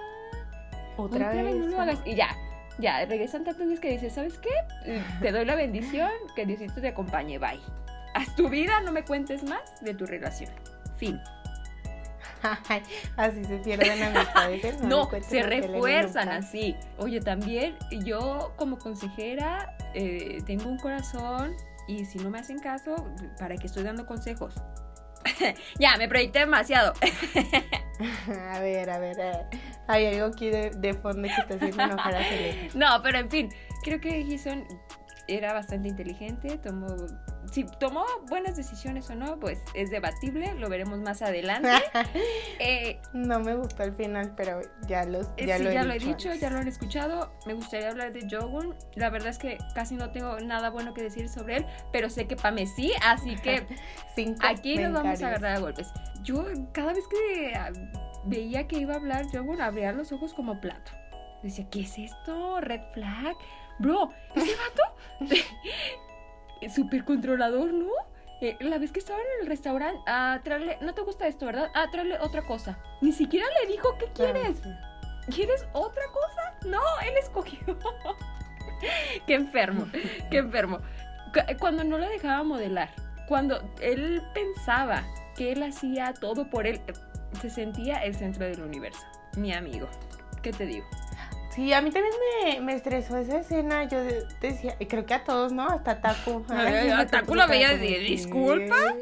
[0.98, 2.36] Otra, vez, no lo hagas y ya,
[2.78, 5.00] ya, regresan tantas veces que dices, ¿sabes qué?
[5.20, 7.60] Te doy la bendición, que Diosito te acompañe, bye.
[8.14, 10.50] Haz tu vida, no me cuentes más de tu relación.
[10.96, 11.20] Fin.
[13.16, 14.80] así se pierden amistades.
[14.82, 16.76] No, me se refuerzan así.
[16.98, 21.54] Oye, también yo como consejera eh, tengo un corazón
[21.88, 23.08] y si no me hacen caso,
[23.38, 24.54] ¿para qué estoy dando consejos?
[25.78, 26.94] ya, me proyecté demasiado.
[28.52, 29.46] A ver, a ver, a ver.
[29.88, 32.22] Hay algo aquí de, de fondo que está haciendo enojar a
[32.74, 33.50] no, pero en fin,
[33.82, 34.64] creo que Gison
[35.28, 36.86] era bastante inteligente, tomó...
[37.50, 41.68] Si tomó buenas decisiones o no, pues es debatible, lo veremos más adelante.
[42.58, 45.84] Eh, No me gustó el final, pero ya, los, Eh, ya, sí, lo, he ya
[45.84, 47.32] lo he dicho ya lo han escuchado.
[47.44, 48.74] Me gustaría hablar de Jogun.
[48.94, 52.26] La verdad es que casi no tengo nada bueno que decir sobre él, pero sé
[52.26, 53.66] que Pame sí, así que
[54.14, 55.88] Cinco aquí nos vamos a agarrar a golpes.
[56.22, 57.70] Yo cada vez que ah,
[58.24, 60.92] veía que iba a hablar Jogun, abría los ojos como plato.
[61.42, 62.60] Decía, ¿qué es esto?
[62.60, 63.34] ¿Red flag?
[63.78, 65.34] Bro, ese vato
[66.74, 67.90] súper controlador, ¿no?
[68.40, 71.70] Eh, la vez que estaba en el restaurante, ah, tráele, no te gusta esto, ¿verdad?
[71.74, 72.78] Ah, tráele otra cosa.
[73.00, 74.60] Ni siquiera le dijo, ¿qué quieres?
[75.32, 76.68] ¿Quieres otra cosa?
[76.68, 77.58] No, él escogió.
[79.26, 79.86] qué enfermo,
[80.30, 80.78] qué enfermo.
[81.32, 82.90] Cu- Cuando no lo dejaba modelar,
[83.28, 85.04] cuando él pensaba
[85.36, 86.92] que él hacía todo por él, eh,
[87.40, 89.00] se sentía el centro del universo.
[89.36, 89.88] Mi amigo,
[90.42, 90.86] ¿qué te digo?
[91.50, 92.14] Sí, a mí también
[92.44, 93.84] me, me estresó esa escena.
[93.84, 95.66] Yo de- decía, y creo que a todos, ¿no?
[95.68, 96.44] Hasta Taku.
[96.50, 98.74] A Taku lo veía de, "Disculpa".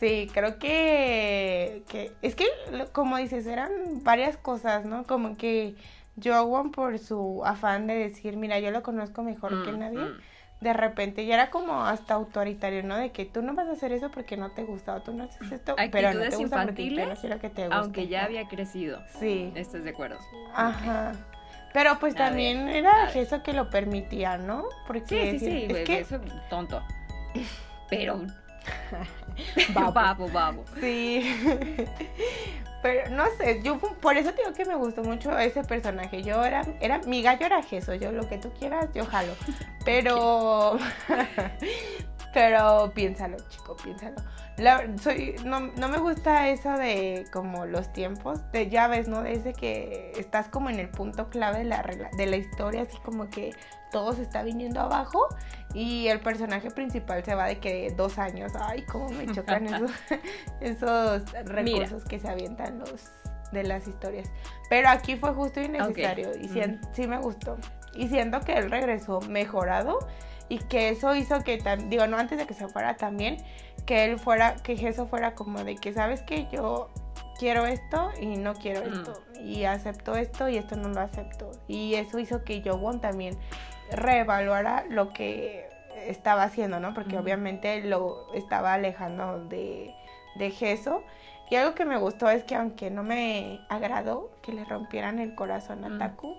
[0.00, 2.12] Sí, creo que, que.
[2.22, 2.44] Es que,
[2.92, 3.70] como dices, eran
[4.02, 5.06] varias cosas, ¿no?
[5.06, 5.76] Como que
[6.22, 10.04] Jowan, por su afán de decir, mira, yo lo conozco mejor que Mm, nadie.
[10.06, 10.18] mm.
[10.64, 12.96] De repente ya era como hasta autoritario, ¿no?
[12.96, 15.24] De que tú no vas a hacer eso porque no te gusta o tú no
[15.24, 17.76] haces esto, pero no te Actitudes gusta porque infantiles, quiero que te guste.
[17.76, 19.02] Aunque ya había crecido.
[19.20, 19.52] Sí.
[19.54, 20.18] ¿Estás de acuerdo?
[20.54, 21.12] Ajá.
[21.74, 24.64] Pero pues A también ver, era eso que lo permitía, ¿no?
[24.86, 26.82] Porque Sí, sí, sí, es que eso tonto.
[27.90, 28.22] Pero
[29.92, 30.64] babo, babo.
[30.80, 31.86] Sí.
[32.84, 36.22] Pero no sé, yo por eso digo que me gustó mucho ese personaje.
[36.22, 39.32] Yo era, era, mi gallo era Geso, yo lo que tú quieras, yo jalo.
[39.86, 40.76] Pero,
[42.34, 44.16] pero piénsalo, chico, piénsalo.
[44.58, 49.22] La- soy, no, no me gusta eso de como los tiempos, de ya ves, ¿no?
[49.22, 51.82] Desde que estás como en el punto clave de la,
[52.16, 53.52] de la historia, así como que
[53.90, 55.26] todo se está viniendo abajo
[55.72, 58.52] y el personaje principal se va de que dos años.
[58.60, 59.90] Ay, cómo me chocan esos,
[60.60, 63.10] esos recursos que se avientan los
[63.52, 64.28] de las historias.
[64.68, 67.56] Pero aquí fue justo y necesario y sien- sí me gustó.
[67.94, 69.98] Y siento que él regresó mejorado
[70.48, 73.38] y que eso hizo que, digo, no antes de que se fuera también,
[73.86, 76.88] que él fuera, que eso fuera como de que, ¿sabes que Yo
[77.38, 78.92] quiero esto y no quiero Mm.
[78.94, 79.22] esto.
[79.40, 81.50] Y acepto esto y esto no lo acepto.
[81.68, 83.36] Y eso hizo que Jowon también
[83.90, 85.68] reevaluara lo que
[86.06, 86.94] estaba haciendo, ¿no?
[86.94, 89.94] Porque obviamente lo estaba alejando de,
[90.36, 91.02] de Geso.
[91.50, 95.34] Y algo que me gustó es que aunque no me agradó que le rompieran el
[95.34, 95.98] corazón a Mm.
[95.98, 96.36] Taku,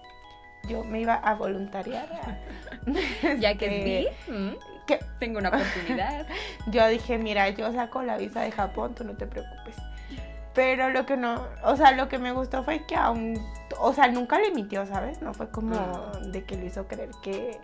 [0.68, 2.08] yo me iba a voluntariar.
[2.12, 2.38] a-
[3.40, 6.26] Ya que este, es vi, mm, que tengo una oportunidad.
[6.68, 9.76] yo dije, mira, yo saco la visa de Japón, tú no te preocupes.
[10.54, 13.38] Pero lo que no, o sea, lo que me gustó fue que aún,
[13.80, 15.22] o sea, nunca le mintió, ¿sabes?
[15.22, 16.32] No fue como Mm.
[16.32, 17.60] de que lo hizo creer que,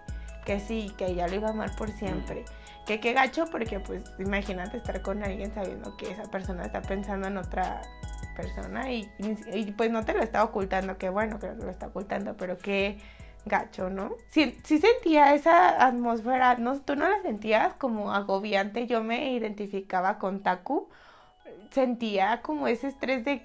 [0.46, 2.44] que sí, que ella lo iba a amar por siempre.
[2.86, 7.28] Que qué gacho, porque pues imagínate estar con alguien sabiendo que esa persona está pensando
[7.28, 7.82] en otra
[8.36, 11.88] persona y, y, pues no te lo está ocultando, que bueno que no lo está
[11.88, 13.00] ocultando, pero qué
[13.46, 14.16] gacho, ¿no?
[14.30, 20.20] Sí, sí sentía esa atmósfera, no, tú no la sentías como agobiante, yo me identificaba
[20.20, 20.90] con Taku,
[21.72, 23.42] sentía como ese estrés de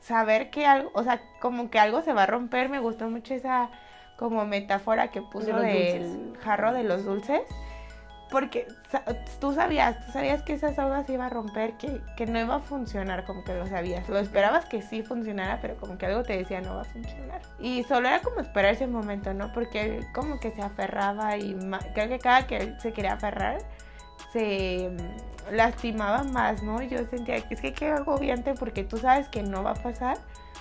[0.00, 3.34] saber que algo, o sea, como que algo se va a romper, me gustó mucho
[3.34, 3.70] esa
[4.16, 7.42] como metáfora que puso De del jarro de los dulces.
[8.30, 8.68] Porque
[9.40, 12.56] tú sabías, tú sabías que esa soga se iba a romper, que, que no iba
[12.56, 14.08] a funcionar, como que lo sabías.
[14.08, 17.40] Lo esperabas que sí funcionara, pero como que algo te decía no va a funcionar.
[17.58, 19.52] Y solo era como esperar ese momento, ¿no?
[19.52, 21.56] Porque él como que se aferraba y
[21.94, 23.58] creo que cada que él se quería aferrar,
[24.32, 26.82] se mm, lastimaba más, ¿no?
[26.82, 30.18] Yo sentía que es que qué agobiante porque tú sabes que no va a pasar,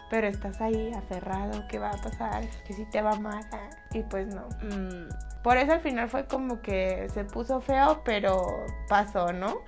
[0.09, 4.27] pero estás ahí aferrado, que va a pasar, que sí te va ah, Y pues
[4.33, 4.47] no.
[4.61, 5.09] Mm,
[5.43, 9.61] Por eso al final fue como que se puso feo, pero pasó, ¿no?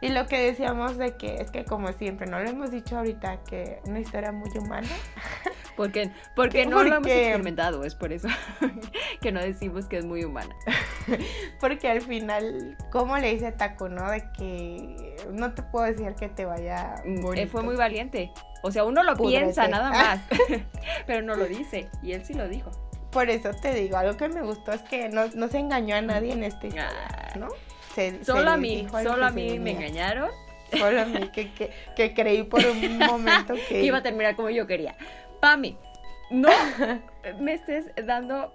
[0.00, 3.38] Y lo que decíamos de que es que como siempre, no lo hemos dicho ahorita,
[3.42, 4.86] que una historia muy humana.
[5.76, 6.66] porque porque ¿Qué?
[6.66, 8.28] no lo hemos Porque- experimentado, es por eso
[9.20, 10.54] que no decimos que es muy humana.
[11.60, 14.08] Porque al final, como le dice Taco, ¿no?
[14.10, 17.42] De que no te puedo decir que te vaya Mm, bonito.
[17.42, 18.30] Él fue muy valiente.
[18.62, 19.38] O sea, uno lo Púdrete.
[19.44, 20.20] piensa nada más,
[21.06, 21.88] pero no lo dice.
[22.02, 22.70] Y él sí lo dijo.
[23.10, 26.02] Por eso te digo, algo que me gustó es que no, no se engañó a
[26.02, 27.32] nadie en este Ah.
[27.38, 27.48] ¿no?
[27.94, 30.28] Se- se Solo a mí, solo a mí me engañaron.
[30.76, 33.82] Solo a mí, que, que, que creí por un momento que...
[33.82, 34.94] iba a terminar como yo quería.
[35.40, 35.78] Pami,
[36.30, 36.50] no
[37.40, 38.52] me estés dando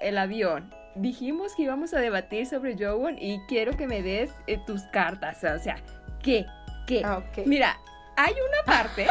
[0.00, 0.72] el avión.
[0.94, 5.42] Dijimos que íbamos a debatir sobre Jowan y quiero que me des eh, tus cartas.
[5.42, 5.76] O sea,
[6.22, 6.46] ¿qué?
[6.86, 7.02] ¿Qué?
[7.04, 7.22] Ah.
[7.46, 7.76] Mira,
[8.18, 9.06] hay una parte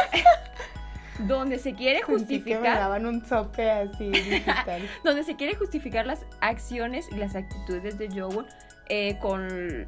[1.20, 4.88] donde se quiere Sentí que me justificar, daban un sope así digital.
[5.04, 8.46] donde se quiere justificar las acciones y las actitudes de Jowan
[8.90, 9.86] eh, con,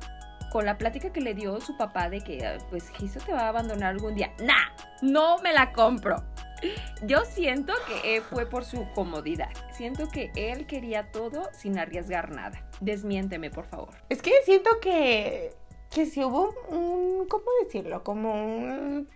[0.51, 3.49] con la plática que le dio su papá de que pues Hiso te va a
[3.49, 4.33] abandonar algún día.
[4.41, 4.71] ¡Nah!
[5.03, 6.25] No me la compro.
[7.03, 9.49] Yo siento que fue por su comodidad.
[9.73, 12.63] Siento que él quería todo sin arriesgar nada.
[12.81, 13.95] Desmiénteme, por favor.
[14.09, 15.55] Es que siento que,
[15.91, 18.03] que si hubo un, ¿cómo decirlo?
[18.05, 19.09] Como un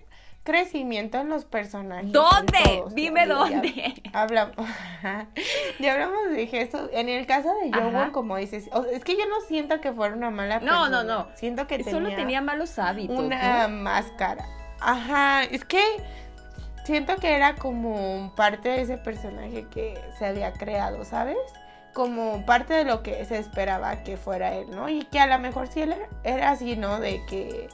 [0.42, 2.12] crecimiento en los personajes.
[2.12, 2.58] ¿Dónde?
[2.64, 3.48] todos, Dime ¿no?
[3.48, 4.02] Ya dónde.
[4.12, 4.54] Hablamos,
[5.80, 6.82] ya hablamos de Jesús.
[6.92, 7.70] En el caso de.
[7.72, 10.88] Jowan, como dices, es que yo no siento que fuera una mala No, persona.
[10.90, 11.28] no, no.
[11.36, 13.18] Siento que Solo tenía malos hábitos.
[13.18, 13.76] una ¿no?
[13.82, 14.44] máscara.
[14.80, 15.82] Ajá, es que
[16.84, 21.38] siento que era como parte de ese personaje que se había creado, ¿sabes?
[21.94, 24.88] Como parte de lo que se esperaba que fuera él, ¿no?
[24.88, 26.98] Y que a lo mejor sí él era, así, ¿no?
[27.00, 27.68] De que,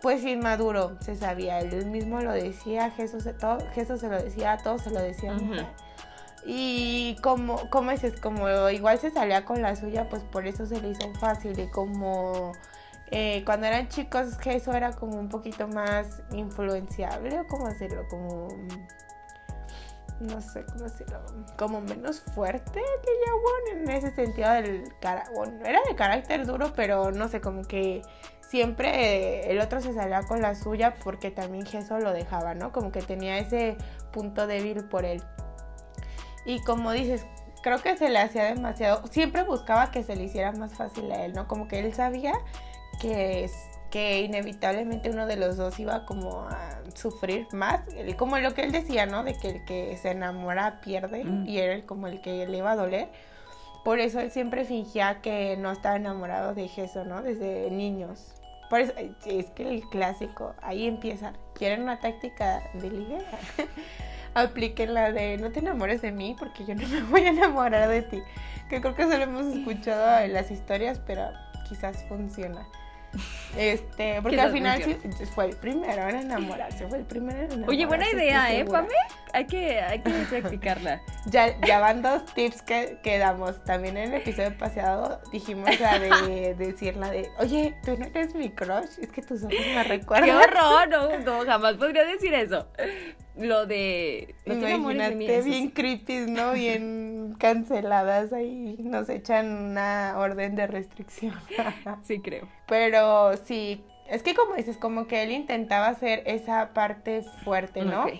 [0.00, 4.52] pues inmaduro, se sabía, él mismo lo decía, Jesús, se- todo, Jesús se lo decía,
[4.52, 5.34] a todos se lo decía.
[5.34, 5.54] Ujú.
[6.44, 10.80] Y como, como dices, como igual se salía con la suya, pues por eso se
[10.80, 11.58] le hizo fácil.
[11.58, 12.52] Y como
[13.10, 18.46] eh, cuando eran chicos, Jesús era como un poquito más influenciable, o cómo decirlo, como.
[20.20, 21.20] No sé cómo decirlo,
[21.58, 26.72] como menos fuerte que Yawon en ese sentido del cara, bueno, era de carácter duro,
[26.74, 28.02] pero no sé, como que
[28.40, 32.72] siempre el otro se salía con la suya porque también Jesús lo dejaba, ¿no?
[32.72, 33.76] Como que tenía ese
[34.12, 35.22] punto débil por él.
[36.46, 37.26] Y como dices,
[37.62, 39.06] creo que se le hacía demasiado.
[39.08, 41.48] Siempre buscaba que se le hiciera más fácil a él, ¿no?
[41.48, 42.32] Como que él sabía
[43.00, 43.50] que,
[43.96, 47.80] que inevitablemente uno de los dos iba como a sufrir más.
[48.18, 49.24] Como lo que él decía, ¿no?
[49.24, 51.46] De que el que se enamora pierde Mm.
[51.48, 53.08] y era como el que le iba a doler.
[53.86, 57.22] Por eso él siempre fingía que no estaba enamorado de Jesús, ¿no?
[57.22, 58.34] Desde niños.
[58.68, 58.92] Por eso,
[59.24, 61.32] es que el clásico, ahí empieza.
[61.54, 63.18] ¿Quieren una táctica de liga?
[64.34, 67.88] Apliquen la de no te enamores de mí porque yo no me voy a enamorar
[67.88, 68.22] de ti.
[68.68, 71.30] Que creo que solo hemos escuchado en las historias, pero
[71.66, 72.66] quizás funciona.
[73.56, 74.96] Este, porque al final sí,
[75.34, 77.70] fue el primero en enamorarse, fue el primero en enamorarse.
[77.70, 78.64] Oye, buena idea, ¿eh.
[78.64, 78.88] Pame?
[79.32, 81.00] Hay que, hay que practicarla.
[81.26, 83.62] Ya, ya van dos tips que, que damos.
[83.64, 88.34] También en el episodio pasado dijimos la de decir la de, oye, tú no eres
[88.34, 90.36] mi crush, es que tus ojos me ¡Qué recuerdan.
[90.36, 90.88] horror!
[90.88, 92.68] No, no, jamás podría decir eso.
[93.36, 94.34] Lo de...
[94.46, 94.54] No.
[94.54, 96.52] Imagínate, bien creepy, ¿no?
[96.52, 101.34] Bien canceladas ahí, nos echan una orden de restricción.
[102.02, 102.48] Sí, creo.
[102.66, 108.04] Pero sí, es que como dices, como que él intentaba hacer esa parte fuerte, ¿no?
[108.04, 108.12] Ok.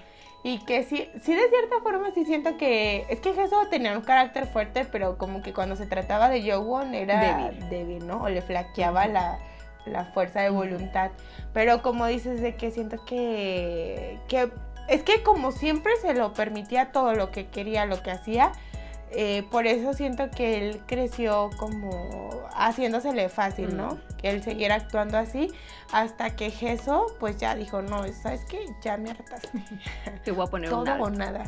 [0.45, 4.05] Y que sí, sí de cierta forma sí siento que, es que Jesús tenía un
[4.05, 7.69] carácter fuerte, pero como que cuando se trataba de Jowon era Débil.
[7.69, 8.23] débil, ¿no?
[8.23, 9.41] O le flaqueaba la,
[9.87, 11.11] la fuerza de voluntad.
[11.53, 14.51] Pero como dices de que siento que, que
[14.89, 18.53] es que como siempre se lo permitía todo lo que quería, lo que hacía,
[19.11, 23.95] eh, por eso siento que él creció como haciéndosele fácil, ¿no?
[23.95, 24.17] Mm.
[24.17, 25.53] Que él siguiera actuando así
[25.93, 28.67] hasta que Jesús pues ya dijo, no, ¿sabes qué?
[28.83, 29.49] Ya me hartaste.
[30.25, 31.45] Te voy a poner Todo un o nada.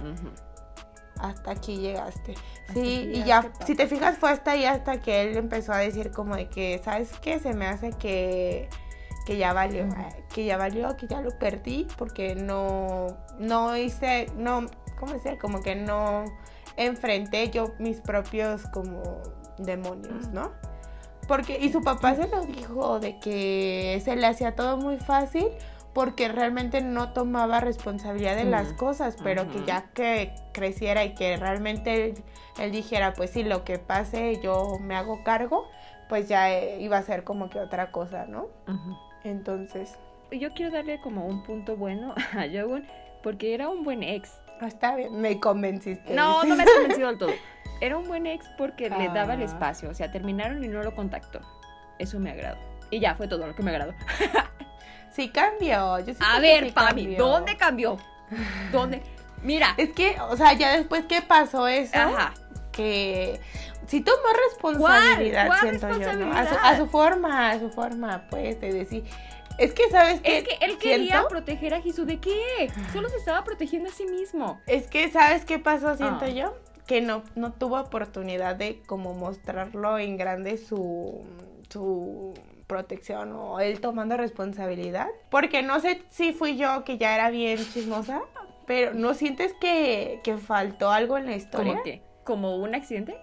[1.19, 2.35] Hasta aquí llegaste.
[2.69, 3.67] Hasta Sí, y ya, papá.
[3.67, 6.81] si te fijas, fue hasta ahí hasta que él empezó a decir como de que,
[6.85, 7.41] ¿sabes qué?
[7.41, 8.69] Se me hace que,
[9.29, 14.33] que ya valió, eh, que ya valió, que ya lo perdí, porque no, no hice,
[14.39, 14.65] no,
[14.99, 15.37] ¿cómo decir?
[15.37, 16.25] Como que no
[16.79, 19.03] enfrenté yo mis propios como
[19.59, 20.29] demonios.
[20.29, 20.51] ¿no?
[21.27, 25.49] Porque, y su papá se lo dijo de que se le hacía todo muy fácil
[25.93, 31.37] porque realmente no tomaba responsabilidad de las cosas, pero que ya que creciera y que
[31.37, 32.25] realmente él,
[32.59, 35.69] él dijera, pues sí, lo que pase yo me hago cargo,
[36.09, 38.45] pues ya eh, iba a ser como que otra cosa, ¿no?
[38.67, 39.08] Ujú.
[39.25, 39.97] Entonces,
[40.31, 42.87] Yo quiero darle como un punto bueno a Jogun
[43.23, 44.31] porque era un buen ex.
[44.61, 46.15] ah, está bien, me convenciste.
[46.15, 47.31] No, no me has convencido del todo.
[47.81, 49.45] Era un buen ex porque le daba el Ah.
[49.45, 49.89] espacio.
[49.91, 51.41] O sea, terminaron y no lo contactó.
[51.99, 52.59] Eso me agradó.
[52.91, 53.93] Y ya fue todo lo que me agradó.
[55.11, 55.99] Sí cambió.
[56.01, 57.19] Yo A ver, sí Pami, cambió.
[57.27, 57.97] ¿dónde cambió?
[58.71, 59.03] ¿Dónde?
[59.43, 59.75] Mira.
[59.77, 62.35] Es que, o sea, ya después que pasó eso, Ajá.
[62.71, 63.41] que
[63.89, 65.59] sí tomó responsabilidad, ¿Cuál?
[65.61, 66.03] ¿Cuál siento yo, ¿no?
[66.05, 66.59] A su, responsabilidad?
[66.63, 69.05] a su forma, a su forma, pues, de decir.
[69.59, 70.39] Es que, ¿sabes qué?
[70.39, 72.07] Es que él quería Siento- proteger a Jesús.
[72.07, 72.71] ¿De qué?
[72.93, 74.61] Solo se estaba protegiendo a sí mismo.
[74.69, 76.29] Es que, ¿sabes qué pasó, siento Ah.
[76.29, 76.55] yo?
[76.87, 81.25] Que no, no tuvo oportunidad de como mostrarlo en grande su,
[81.71, 82.35] su
[82.69, 85.09] protección o él tomando responsabilidad.
[85.29, 88.21] Porque no sé si fui yo que ya era bien chismosa,
[88.67, 91.73] pero ¿no sientes que, que faltó algo en la historia?
[91.73, 92.03] ¿Cómo qué?
[92.29, 93.19] ¿Como un accidente?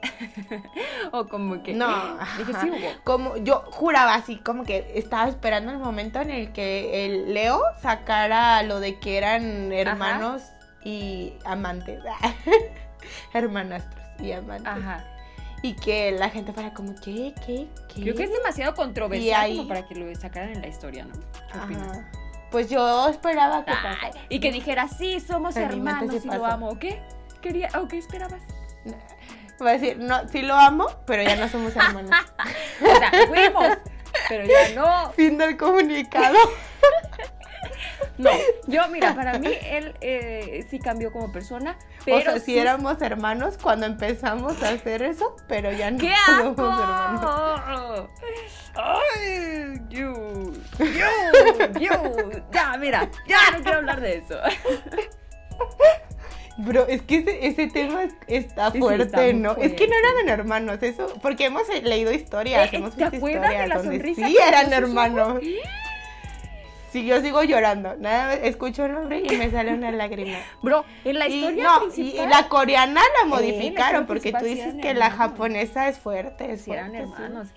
[1.12, 1.76] ¿O como que...?
[1.76, 3.04] No, Dije, sí hubo.
[3.04, 7.62] como yo juraba así, como que estaba esperando el momento en el que el Leo
[7.84, 10.42] sacara lo de que eran hermanos
[10.84, 12.00] y amantes,
[13.36, 14.66] hermanastros y amantes.
[14.74, 15.06] Ajá.
[15.62, 17.36] Y que la gente fuera como, ¿qué?
[17.46, 17.68] ¿Qué?
[17.94, 18.02] ¿Qué?
[18.02, 21.14] Creo que es demasiado controversial ahí- como para que lo sacaran en la historia, ¿no?
[21.52, 21.92] ¿Qué opinas?
[21.98, 22.12] Ajá.
[22.50, 26.70] Pues yo esperaba que Ay, y que dijera, sí, somos hermanos y lo amo.
[26.70, 27.00] ¿O qué?
[27.42, 28.42] Quería, ¿O qué esperabas?
[29.64, 32.12] Va a decir, no, sí lo amo, pero ya no somos hermanos.
[32.82, 33.78] O sea, fuimos,
[34.28, 35.12] pero ya no.
[35.12, 36.38] fin del comunicado.
[38.18, 38.30] No,
[38.68, 42.62] yo, mira, para mí él eh, sí cambió como persona, pero o sea, sí sus-
[42.62, 48.10] éramos hermanos cuando empezamos a hacer eso, pero ya no ¡Qué somos hermanos.
[48.74, 49.82] ¡Ay!
[49.90, 52.44] You, you, you.
[52.54, 54.40] Ya, mira, ya no quiero hablar de eso.
[56.58, 59.58] Bro, es que ese, ese tema es- está Sí, fuerte, está ¿no?
[59.58, 63.18] Es que no eran hermanos, eso, porque hemos eh, leído historias, Eh, hemos ¿Te visto
[63.18, 64.28] acuerdas de historias la donde sonrisa?
[64.28, 65.40] sí eran hermanos.
[66.92, 70.38] Sí, yo sigo llorando, nada, más escucho el nombre y me sale una lágrima.
[70.62, 72.26] Bro, en la Y, historia no, y- principal.
[72.26, 76.54] y la coreana la la modificaron, porque tú dices eran que la japonesa es fuerte,
[76.54, 77.22] es sí eran fuerte, sí.
[77.22, 77.48] hermanos.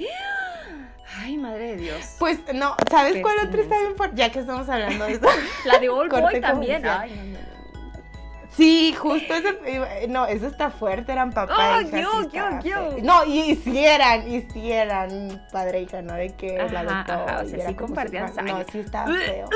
[1.20, 2.16] Ay, madre de Dios.
[2.18, 4.16] Pues no, ¿sabes cuál otra está bien fuerte?
[4.16, 5.26] Ya que estamos hablando de eso.
[5.64, 6.84] La de Old Boy también.
[6.84, 7.47] Ay, no, no, no, no.
[8.58, 9.48] Sí, justo eso.
[10.08, 12.00] No, eso está fuerte, eran papá Oh, y hija.
[12.00, 12.96] yo, sí yo, yo.
[13.04, 16.14] No, y hicieran, hicieran padre e hija, ¿no?
[16.14, 18.42] De que la Ajá, adoptó ajá, o sea, sí compartían hermano.
[18.48, 18.72] No, sangre.
[18.72, 19.48] sí estaba feo.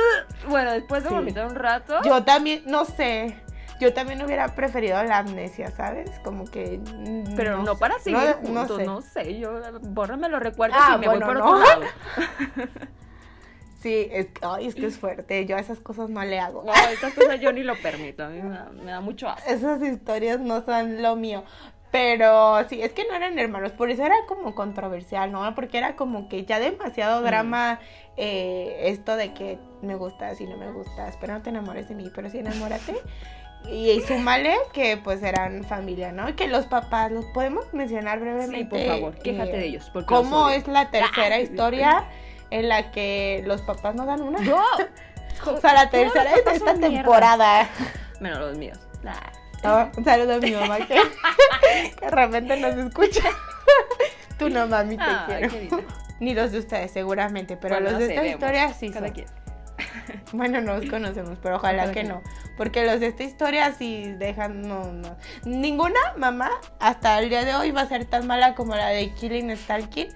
[0.49, 1.15] Bueno, después de Sí.
[1.17, 2.01] vomitar un rato.
[2.05, 3.37] Yo también, no sé.
[3.81, 6.09] Yo también hubiera preferido la amnesia, ¿sabes?
[6.23, 6.79] Como que.
[6.79, 7.81] mm, Pero no, sé.
[7.81, 8.85] para seguir No- no juntos, sé.
[8.87, 9.39] no sé.
[9.41, 9.51] Yo,
[9.81, 11.51] bórrame los recuerdos Ah, y me bueno, voy por no.
[11.51, 11.83] otro lado.
[13.83, 15.45] Sí, es, ay, es que es fuerte.
[15.47, 16.63] Yo a esas cosas no le hago.
[16.65, 18.25] No, estas cosas yo ni lo permito.
[18.25, 19.51] A mí me da, me da mucho asco.
[19.51, 21.43] Esas historias no son lo mío.
[21.91, 25.55] Pero sí, es que no eran hermanos, por eso era como controversial, ¿no?
[25.55, 27.25] Porque era como que ya demasiado Mm.
[27.25, 27.81] drama
[28.17, 31.95] eh, esto de que me gustas y no me gustas, pero no te enamores de
[31.95, 32.95] mí, pero sí enamórate.
[33.71, 36.29] Y, y súmale que pues eran familia, ¿no?
[36.31, 38.57] Y que los papás, los podemos mencionar brevemente.
[38.59, 39.91] Sí, por favor, quéjate eh, de ellos.
[39.93, 41.41] Porque ¿Cómo es la tercera Ah.
[41.41, 42.05] historia
[42.59, 44.43] en la que los papás no dan una?
[44.43, 44.63] Yo.
[45.45, 47.67] O sea, la tercera de esta temporada.
[48.21, 48.79] Menos los míos.
[49.03, 49.13] Nah.
[49.65, 50.95] No, un saludo a mi mamá que,
[51.99, 53.29] que de repente nos escucha.
[54.39, 55.83] Tú no, mami, te Ay, quiero.
[56.21, 58.35] Ni los de ustedes, seguramente, pero Bueno, los no de esta vemos.
[58.35, 59.15] historia sí Cada son.
[59.15, 59.27] quien.
[60.33, 62.13] Bueno, no los conocemos, pero ojalá Cada que quien.
[62.13, 62.23] no.
[62.57, 65.17] Porque los de esta historia sí dejan, no, no.
[65.45, 69.13] Ninguna mamá hasta el día de hoy va a ser tan mala como la de
[69.15, 70.09] Killing Stalking.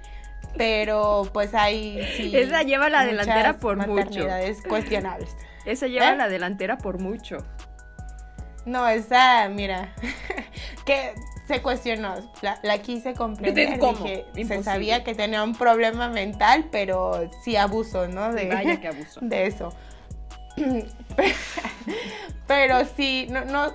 [0.56, 2.36] Pero pues hay sí.
[2.36, 3.92] Esa lleva la delantera por mucho.
[3.92, 5.36] maternidades cuestionables.
[5.64, 6.16] Esa lleva ¿Eh?
[6.16, 7.38] la delantera por mucho.
[8.64, 9.94] No, esa, mira,
[10.86, 11.14] que
[11.46, 14.04] se cuestionó, la, la quise comprender, ¿Cómo?
[14.04, 18.32] dije, se sabía que tenía un problema mental, pero sí abuso, ¿no?
[18.32, 19.20] De, Vaya que abuso.
[19.22, 19.72] de eso.
[22.48, 23.72] pero sí, no, no,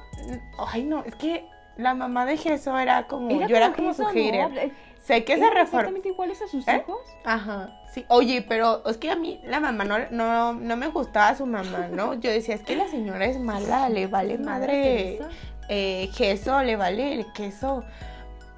[0.68, 1.46] ay no, es que
[1.78, 4.52] la mamá de Jesús era como, yo era como su hater.
[4.52, 4.91] ¿no?
[5.02, 5.80] Sé que se ¿Eran reformó.
[5.80, 6.84] exactamente iguales a sus ¿Eh?
[6.86, 7.00] hijos?
[7.26, 8.06] Ajá, sí.
[8.08, 11.88] Oye, pero es que a mí la mamá no, no, no me gustaba su mamá,
[11.92, 12.14] ¿no?
[12.20, 15.30] Yo decía, es que la señora es mala, le vale madre Teresa.
[15.70, 17.84] eh, queso, le vale el queso.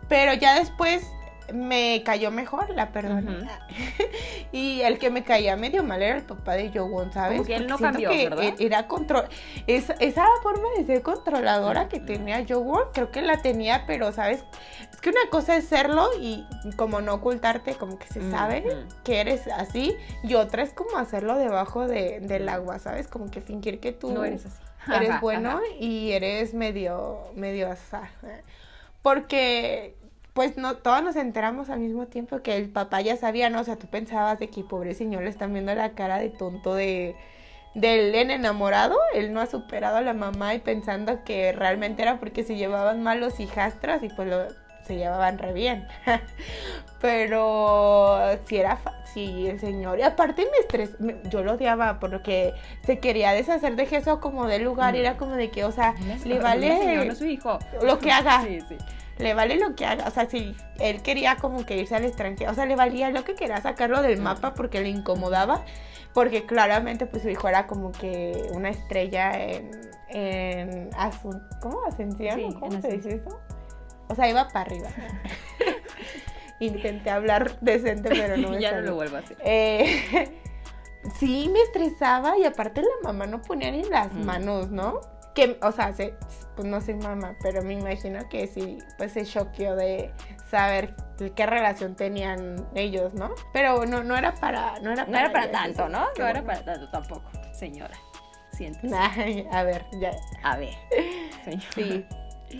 [0.09, 1.09] Pero ya después
[1.51, 3.47] me cayó mejor, la perdoné.
[4.51, 7.37] y el que me caía medio mal era el papá de Jowon, ¿sabes?
[7.37, 8.43] Como que él Porque no cambió, que ¿verdad?
[8.45, 9.27] él Era control.
[9.67, 14.43] Esa, esa forma de ser controladora que tenía Jowon, creo que la tenía, pero, ¿sabes?
[14.91, 16.45] Es que una cosa es serlo y
[16.77, 18.63] como no ocultarte, como que se sabe
[19.03, 23.07] que eres así, y otra es como hacerlo debajo de, del agua, ¿sabes?
[23.07, 24.61] Como que fingir que tú No eres así.
[24.95, 25.61] eres Ajá, bueno ajá.
[25.79, 28.09] y eres medio, medio asá.
[29.01, 29.95] Porque,
[30.33, 33.61] pues, no, todos nos enteramos al mismo tiempo que el papá ya sabía, ¿no?
[33.61, 36.73] O sea, tú pensabas de que pobre señor le están viendo la cara de tonto
[36.75, 37.15] de
[37.75, 42.19] del en enamorado, él no ha superado a la mamá y pensando que realmente era
[42.19, 44.43] porque se llevaban mal los hijastras y pues lo,
[44.85, 45.87] se llevaban re bien.
[47.01, 48.79] Pero si era
[49.13, 49.99] sí, el señor.
[49.99, 52.53] Y aparte me estresó, me- yo lo odiaba porque
[52.85, 54.95] se quería deshacer de Jesús como del lugar.
[54.95, 57.59] y era como de que, o sea, le vale señor, no es su hijo.
[57.81, 58.43] lo que haga.
[58.43, 58.77] Sí, sí.
[59.17, 60.07] Le vale lo que haga.
[60.07, 63.23] O sea, si él quería como que irse al extranjero, o sea, le valía lo
[63.23, 65.63] que quería sacarlo del mapa porque le incomodaba.
[66.13, 69.71] Porque claramente, pues su hijo era como que una estrella en.
[70.09, 71.85] en Asun- ¿Cómo?
[71.87, 72.35] ¿Ascensión?
[72.39, 73.39] Sí, ¿O ¿Cómo se dice eso?
[74.09, 74.89] O sea, iba para arriba.
[76.59, 79.37] intenté hablar decente, pero no me ya no lo vuelvo a hacer.
[79.43, 80.39] Eh,
[81.19, 84.23] sí, me estresaba y aparte la mamá no ponía ni las Mm.
[84.25, 85.01] manos, ¿no?
[85.35, 86.13] Que, o sea, se-
[86.55, 90.11] pues no soy mamá, pero me imagino que sí, pues se choqueó de
[90.49, 90.95] saber
[91.35, 93.31] qué relación tenían ellos, ¿no?
[93.51, 96.05] Pero no, no era para, no era No era para tanto, ¿no?
[96.17, 97.95] No era para tanto tampoco, señora.
[98.51, 98.95] Siéntese.
[98.95, 100.11] Ay, a ver, ya,
[100.43, 100.73] A ver,
[101.43, 101.67] señora.
[101.75, 102.05] sí.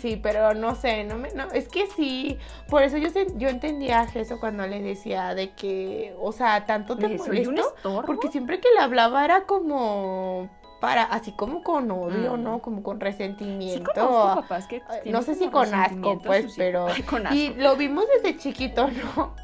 [0.01, 3.47] Sí, pero no sé, no me, no, es que sí, por eso yo, se- yo
[3.49, 7.75] entendía a Jesús cuando le decía de que, o sea, tanto te molesto.
[8.07, 10.49] Porque siempre que le hablaba era como
[10.83, 12.43] para, así como con odio, Mm.
[12.43, 12.59] ¿no?
[12.61, 13.89] Como con Sí resentimiento.
[13.93, 17.37] conozco papás que no sé si con asco, pues, pero- Ay, con asco.
[17.37, 19.33] y lo vimos desde chiquito, ¿no?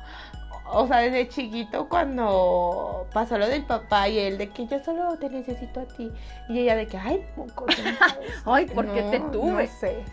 [0.71, 5.17] O sea, desde chiquito cuando pasó lo del papá y él de que yo solo
[5.17, 6.11] te necesito a ti.
[6.49, 7.65] Y ella de que, ay, moco,
[8.45, 9.63] Ay, ¿por qué te tuve?
[9.65, 10.03] No sé.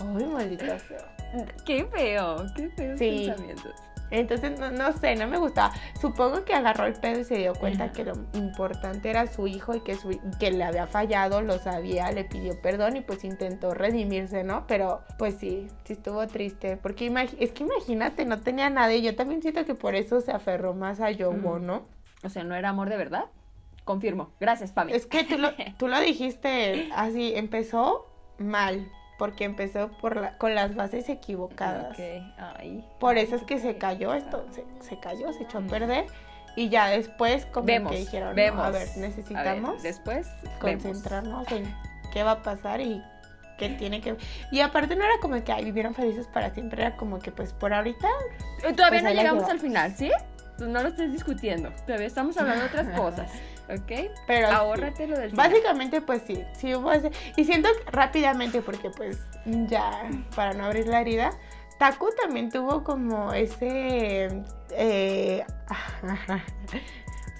[0.00, 1.14] Ay, maldita sea.
[1.66, 3.24] Qué feo, qué feos Sí.
[3.26, 3.74] pensamientos.
[4.12, 5.72] Entonces, no, no sé, no me gustaba.
[6.00, 7.92] Supongo que agarró el pedo y se dio cuenta Ajá.
[7.92, 12.12] que lo importante era su hijo y que, su, que le había fallado, lo sabía,
[12.12, 14.66] le pidió perdón y pues intentó redimirse, ¿no?
[14.66, 16.76] Pero pues sí, sí estuvo triste.
[16.76, 17.06] Porque
[17.40, 20.74] es que imagínate, no tenía nada y yo también siento que por eso se aferró
[20.74, 21.66] más a Yowo, Mm.
[21.66, 21.82] ¿no?
[22.22, 23.24] O sea, ¿no era amor de verdad?
[23.84, 24.30] Confirmo.
[24.38, 24.92] Gracias, Pami.
[24.92, 28.06] Es que tú lo, tú lo dijiste así, empezó
[28.38, 28.88] mal,
[29.22, 31.92] porque empezó por la- con las bases equivocadas.
[31.92, 32.24] Ok,
[32.58, 32.84] ay.
[32.98, 36.06] Por eso es que se cayó esto, se, se cayó, se echó a perder
[36.56, 38.66] y ya después como Vemos, que dijeron, no, vemos.
[38.66, 40.26] a ver, A ver, necesitamos después
[40.60, 41.72] concentrarnos en
[42.12, 43.00] qué va a pasar y
[43.58, 44.16] qué tiene que...
[44.50, 47.52] Y aparte no era como que ay, vivieron felices para siempre, era como que pues
[47.52, 48.08] por ahorita...
[48.74, 50.10] Todavía Pues no llegamos al final, ¿sí?
[50.58, 51.70] Pues no lo estés discutiendo.
[51.86, 53.30] Todavía estamos hablando de otras cosas,
[53.68, 54.10] ¿ok?
[54.26, 55.48] Pero Ahórrate lo del final.
[55.48, 57.10] Básicamente pues sí, sí hubo ese...
[57.36, 61.30] Y siento que rápidamente porque pues ya, para no abrir la herida,
[61.78, 64.42] Taku también tuvo como ese...
[64.70, 65.44] eh,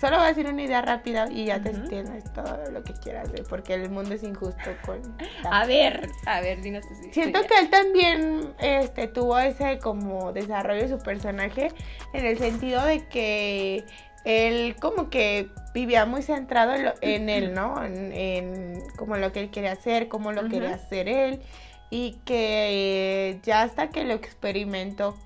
[0.01, 1.87] Solo voy a decir una idea rápida y ya te Ujú.
[1.89, 5.49] tienes todo lo que quieras ver, porque el mundo es injusto con Taku.
[5.49, 10.83] A ver, a ver, dinos sí, Siento que él también este, tuvo ese como desarrollo
[10.83, 11.69] de su personaje
[12.15, 13.85] en el sentido de que
[14.25, 17.83] él como que vivía muy centrado en, lo- en él, ¿no?
[17.85, 20.51] En, en como lo que él quería hacer, cómo lo Ujú.
[20.51, 21.43] quería hacer él
[21.91, 25.17] y que eh, ya hasta que lo experimentó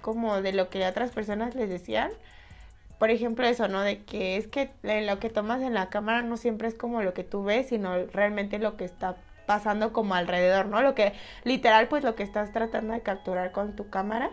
[0.00, 2.10] como de lo que otras personas les decían.
[2.98, 3.80] Por ejemplo, eso, ¿no?
[3.82, 7.12] De que es que lo que tomas en la cámara no siempre es como lo
[7.12, 9.16] que tú ves, sino realmente lo que está
[9.46, 10.80] pasando como alrededor, ¿no?
[10.80, 14.30] Lo que, literal, pues lo que estás tratando de capturar con tu cámara.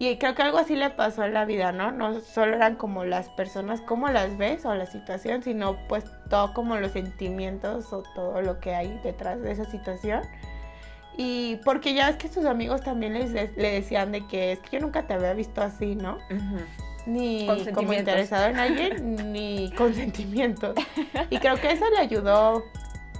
[0.00, 1.92] Y creo que algo así le pasó en la vida, ¿no?
[1.92, 6.54] No solo eran como las personas, cómo las ves o la situación, sino pues todo
[6.54, 10.22] como los sentimientos o todo lo que hay detrás de esa situación.
[11.18, 14.78] Y porque ya es que sus amigos también les, le decían de que es que
[14.78, 16.16] yo nunca te había visto así, ¿no?
[17.04, 20.76] Ni como interesado en alguien, ni con sentimientos.
[21.28, 22.64] Y creo que eso le ayudó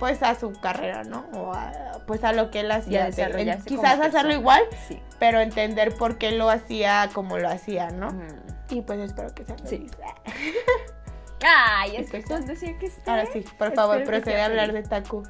[0.00, 1.26] pues a su carrera, ¿no?
[1.34, 1.70] O a,
[2.08, 3.10] pues a lo que él hacía.
[3.10, 5.00] de- quizás hacerlo igual, Sí.
[5.20, 8.08] pero entender por qué lo hacía como lo hacía, ¿no?
[8.08, 8.26] Ujú.
[8.70, 9.86] Y pues espero que sea Sí.
[11.46, 12.90] Ay, es que decía que.
[13.06, 15.22] Ahora sí, por favor, procede a hablar de Taku.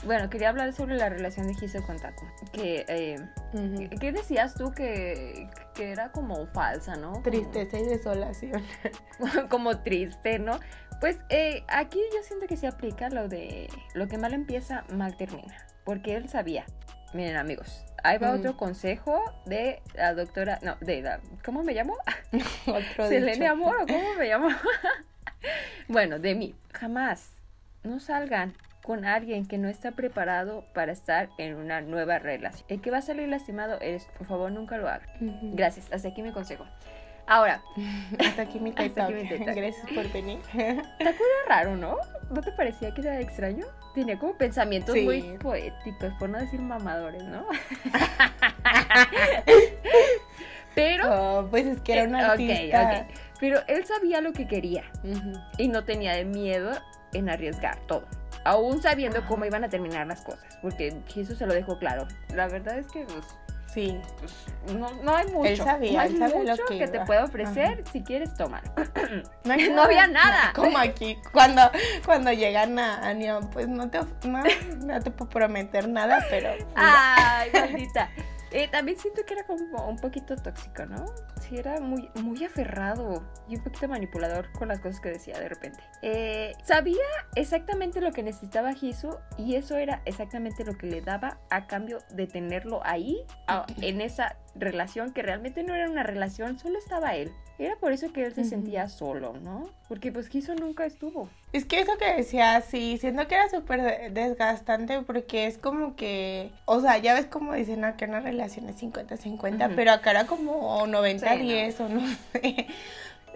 [0.07, 2.25] Bueno, quería hablar sobre la relación de Hiso con Taku.
[2.53, 3.89] Que, eh.
[4.01, 7.11] ¿qué decías tú que, que era como falsa, no?
[7.11, 8.63] Como- Tristeza y desolación.
[9.51, 10.61] como triste, ¿no?
[11.01, 15.17] Pues eh, aquí yo siento que se aplica lo de lo que mal empieza, mal
[15.17, 15.57] termina.
[15.85, 16.65] Porque él sabía.
[17.13, 18.39] Miren, amigos, ahí va Mm.
[18.39, 20.59] otro consejo de la doctora.
[20.63, 21.21] No, de la.
[21.45, 21.97] ¿Cómo me llamo?
[22.67, 23.47] Otro ¿Selene.
[23.49, 24.49] Amor o cómo me llamo?
[25.89, 26.55] bueno, de mí.
[26.73, 27.31] Jamás
[27.85, 28.55] no salgan
[28.87, 32.65] con alguien que no está preparado para estar en una nueva relación.
[32.69, 35.09] El que va a salir lastimado eres, por favor, nunca lo hagan.
[35.21, 35.51] Ujú.
[35.57, 36.65] Gracias, hasta aquí mi consejo.
[37.27, 37.61] Ahora,
[38.21, 38.93] Hasta aquí mi TED.
[38.95, 40.39] Gracias por venir.
[40.55, 41.13] Era
[41.49, 41.97] raro, ¿no?
[42.31, 43.67] ¿No te parecía que era extraño?
[43.95, 45.03] Tenía como pensamientos Sí.
[45.05, 47.47] muy poéticos, por no decir mamadores, ¿no?
[50.75, 51.05] Pero,
[51.41, 53.07] Oh, pues es que era un eh, ok, artista.
[53.41, 54.85] pero él sabía lo que quería
[55.57, 56.73] y no tenía de miedo
[57.15, 58.07] en arriesgar todo.
[58.47, 62.07] Aún sabiendo cómo iban a terminar las cosas, porque Jesús se lo dejó claro.
[62.35, 63.25] La verdad es que pues,
[63.77, 64.01] Sí.
[64.21, 64.33] pues,
[64.75, 65.49] no, no hay mucho.
[65.51, 67.85] Él sabía, no hay él sabía lo mucho que que, te pueda ofrecer.
[67.93, 68.63] Si quieres, toma.
[69.45, 70.53] No, hay No había nada.
[70.55, 71.63] Como aquí, cuando,
[72.05, 74.43] cuando llegan a, a Neon, pues no te, no,
[74.85, 76.51] no te puedo prometer nada, pero...
[76.75, 78.09] Ay, maldita.
[78.57, 81.05] Eh, también siento que era como un poquito tóxico, ¿no?
[81.43, 85.47] Sí, era muy, muy aferrado y un poquito manipulador con las cosas que decía de
[85.51, 85.79] repente.
[86.01, 87.05] Eh, sabía
[87.35, 91.99] exactamente lo que necesitaba Hisu y eso era exactamente lo que le daba a cambio
[92.15, 97.15] de tenerlo ahí, a- en esa relación que realmente no era una relación, solo estaba
[97.15, 97.33] él.
[97.59, 99.71] Era por eso que él se sentía solo, ¿no?
[99.89, 101.29] Porque pues Hisu nunca estuvo.
[101.53, 105.97] Es que eso que decía, sí, siento que era súper de- desgastante porque es como
[105.97, 109.75] que, o sea, ya ves como dicen que una relación es 50-50, Ujú.
[109.77, 112.01] pero acá era como 90-10 Sí, o no
[112.33, 112.67] sé.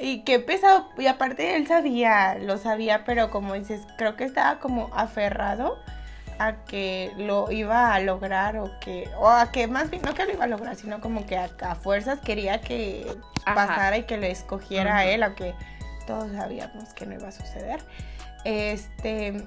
[0.02, 4.58] Y qué pesado, y aparte él sabía, lo sabía, pero como dices, creo que estaba
[4.58, 5.76] como aferrado
[6.40, 10.24] a que lo iba a lograr o que, o a que más bien, no que
[10.24, 13.06] lo iba a lograr, sino como que a, a fuerzas quería que
[13.44, 13.54] Ajá.
[13.54, 15.54] pasara y que lo escogiera a él, aunque
[16.06, 17.80] todos sabíamos que no iba a suceder.
[18.44, 19.46] Este,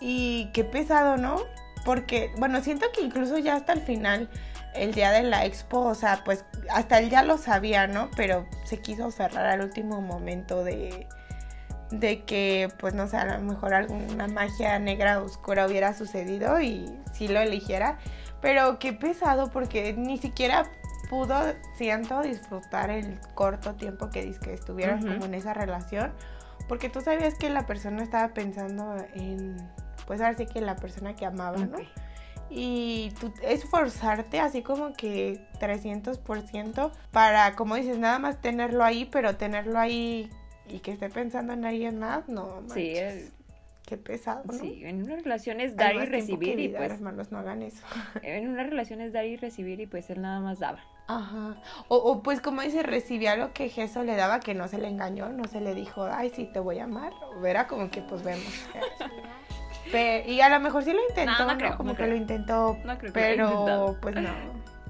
[0.00, 1.42] y qué pesado, ¿no?
[1.84, 4.30] Porque, bueno, siento que incluso ya hasta el final,
[4.74, 8.10] el día de la expo, o sea, pues hasta él ya lo sabía, ¿no?
[8.16, 11.06] Pero se quiso aferrar al último momento de,
[11.90, 16.88] de que, pues no sé, a lo mejor alguna magia negra oscura hubiera sucedido y
[17.12, 17.98] sí lo eligiera.
[18.40, 20.70] Pero qué pesado porque ni siquiera
[21.10, 21.36] pudo,
[21.74, 26.12] siento, disfrutar el corto tiempo que, que estuvieron como en esa relación.
[26.68, 29.56] Porque tú sabías que la persona estaba pensando en,
[30.06, 31.78] pues ahora sí que la persona que amaba, ¿no?
[32.48, 39.04] Y tú, es forzarte así como que 300% para, como dices, nada más tenerlo ahí,
[39.04, 40.30] pero tenerlo ahí
[40.70, 43.32] y que esté pensando en alguien más, no, manches, Sí, es-
[43.86, 44.52] qué pesado, ¿no?
[44.52, 47.62] sí, en una relación es Hay dar y que recibir y pues hermanos, no hagan
[47.62, 47.84] eso.
[48.22, 50.78] en una relación es dar y recibir y pues él nada más daba.
[51.08, 51.56] Ajá.
[51.88, 54.86] O, o pues como dice, recibía lo que Jesús le daba, que no se le
[54.86, 57.12] engañó, no se le dijo, ay, sí, te voy a amar.
[57.36, 58.44] O era como que, pues vemos.
[59.90, 61.58] Pe- y a lo mejor sí lo intentó, No, no ¿no?
[61.58, 62.10] creo, como no que creo.
[62.10, 64.30] lo intentó, No creo que pero pues no.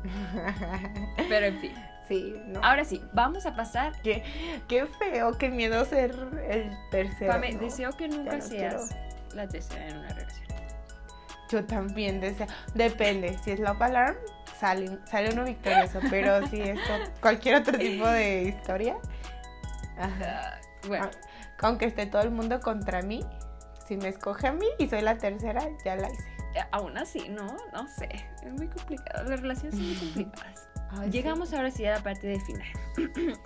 [1.28, 1.72] Pero en fin.
[2.10, 2.60] Sí, no.
[2.62, 3.92] Ahora sí, vamos a pasar.
[4.02, 4.22] Qué,
[4.68, 6.10] qué feo, qué miedo ser
[6.50, 7.32] el tercero.
[7.32, 7.60] Pame, ¿no?
[7.60, 8.94] deseo que nunca no seas
[9.34, 10.46] la tercera en una relación.
[11.50, 12.46] Yo también deseo.
[12.74, 14.16] Depende, si es Love Alarm,
[14.58, 16.78] sale, sale uno victorioso, pero si es
[17.20, 18.96] cualquier otro tipo de historia,
[19.98, 20.54] ajá.
[20.54, 23.24] Ah, bueno, Ah, aunque esté todo el mundo contra mí,
[23.86, 26.22] si me escoge a mí y soy la tercera, ya la hice.
[26.54, 28.08] eh, aún así, no, no sé.
[28.44, 29.28] Es muy complicado.
[29.28, 30.68] Las relaciones son muy complicadas.
[30.92, 31.10] Ay, sí.
[31.12, 32.66] Llegamos ahora sí a la parte de final.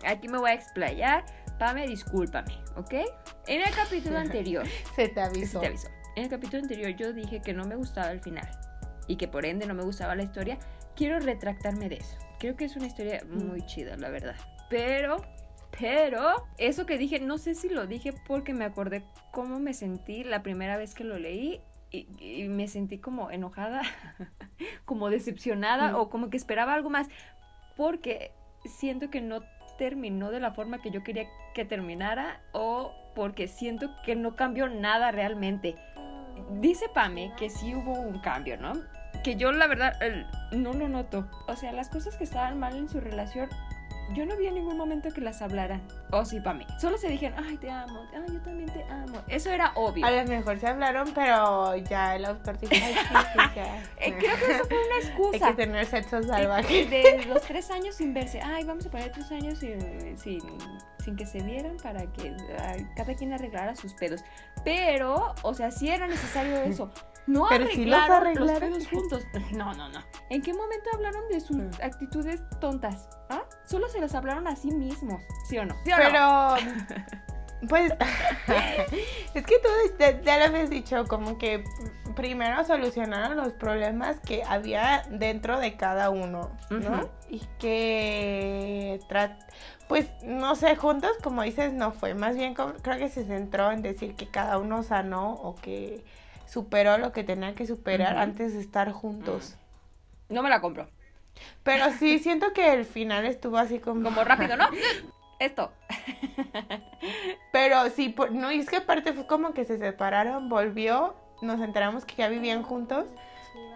[0.06, 1.24] Aquí me voy a explayar.
[1.58, 2.94] Pame, discúlpame, ¿ok?
[3.46, 4.66] En el capítulo anterior,
[4.96, 5.60] Se te avisó.
[5.60, 5.88] te aviso.
[6.16, 8.48] En el capítulo anterior yo dije que no me gustaba el final
[9.06, 10.58] y que por ende no me gustaba la historia.
[10.96, 12.16] Quiero retractarme de eso.
[12.38, 14.36] Creo que es una historia muy chida, la verdad.
[14.70, 15.16] Pero,
[15.78, 20.24] pero, eso que dije, no sé si lo dije porque me acordé cómo me sentí
[20.24, 21.60] la primera vez que lo leí
[22.18, 23.82] y, y me sentí como enojada,
[24.84, 25.96] como decepcionada Mm.
[25.96, 27.08] o como que esperaba algo más
[27.76, 28.32] porque
[28.64, 29.40] siento que no
[29.78, 34.68] terminó de la forma que yo quería que terminara o porque siento que no cambió
[34.68, 35.74] nada realmente.
[36.60, 38.72] Dice Pame que sí hubo un cambio, ¿no?
[39.22, 39.94] Que yo la verdad
[40.52, 41.28] no lo noto.
[41.48, 43.48] O sea, las cosas que estaban mal en su relación,
[44.12, 45.82] yo no vi en ningún momento que las hablaran.
[46.10, 46.66] O sí, Pame.
[46.78, 49.22] Solo se dijeron, ay, te amo, ay, yo también te amo.
[49.28, 50.04] Eso era obvio.
[50.04, 53.00] A lo mejor se hablaron, pero ya el autor dijo, ay, sí,
[53.32, 53.82] sí, ya.
[53.98, 55.46] Eh, creo que eso fue una Hay excusa.
[55.48, 56.86] que tener sexo de, salvaje.
[56.86, 58.40] de los tres años sin verse.
[58.42, 60.40] Ay, vamos a poner tres años sin, sin,
[61.02, 64.22] sin que se vieran para que ay, cada quien arreglara sus pedos.
[64.64, 66.90] Pero, o sea, sí era necesario eso.
[67.26, 69.24] No Pero sí los arreglaron los juntos.
[69.52, 70.00] No, no, no.
[70.30, 71.70] ¿En qué momento hablaron de sus Mm.
[71.82, 73.08] actitudes tontas?
[73.30, 73.42] ¿Ah?
[73.64, 75.22] Solo se las hablaron a sí mismos.
[75.48, 75.74] ¿Sí o no?
[75.84, 76.02] ¿Sí o no?
[76.02, 76.54] Pero,
[77.68, 77.92] pues,
[79.34, 79.68] es que tú
[79.98, 81.64] ya, ya lo habías dicho, como que
[82.14, 87.08] primero solucionaron los problemas que había dentro de cada uno, ¿no?
[87.28, 89.00] Y que,
[89.88, 92.14] pues, no sé, juntos, como dices, no fue.
[92.14, 96.04] Más bien creo que se centró en decir que cada uno sanó o que
[96.54, 99.56] superó lo que tenía que superar antes de estar juntos.
[100.28, 100.88] No me la compro.
[101.64, 104.04] Pero sí, siento que el final estuvo así como...
[104.04, 104.68] Como rápido, ¿no?
[105.40, 105.72] Esto.
[107.52, 111.60] Pero sí, por- no, y es que aparte fue como que se separaron, volvió, nos
[111.60, 113.06] enteramos que ya vivían juntos,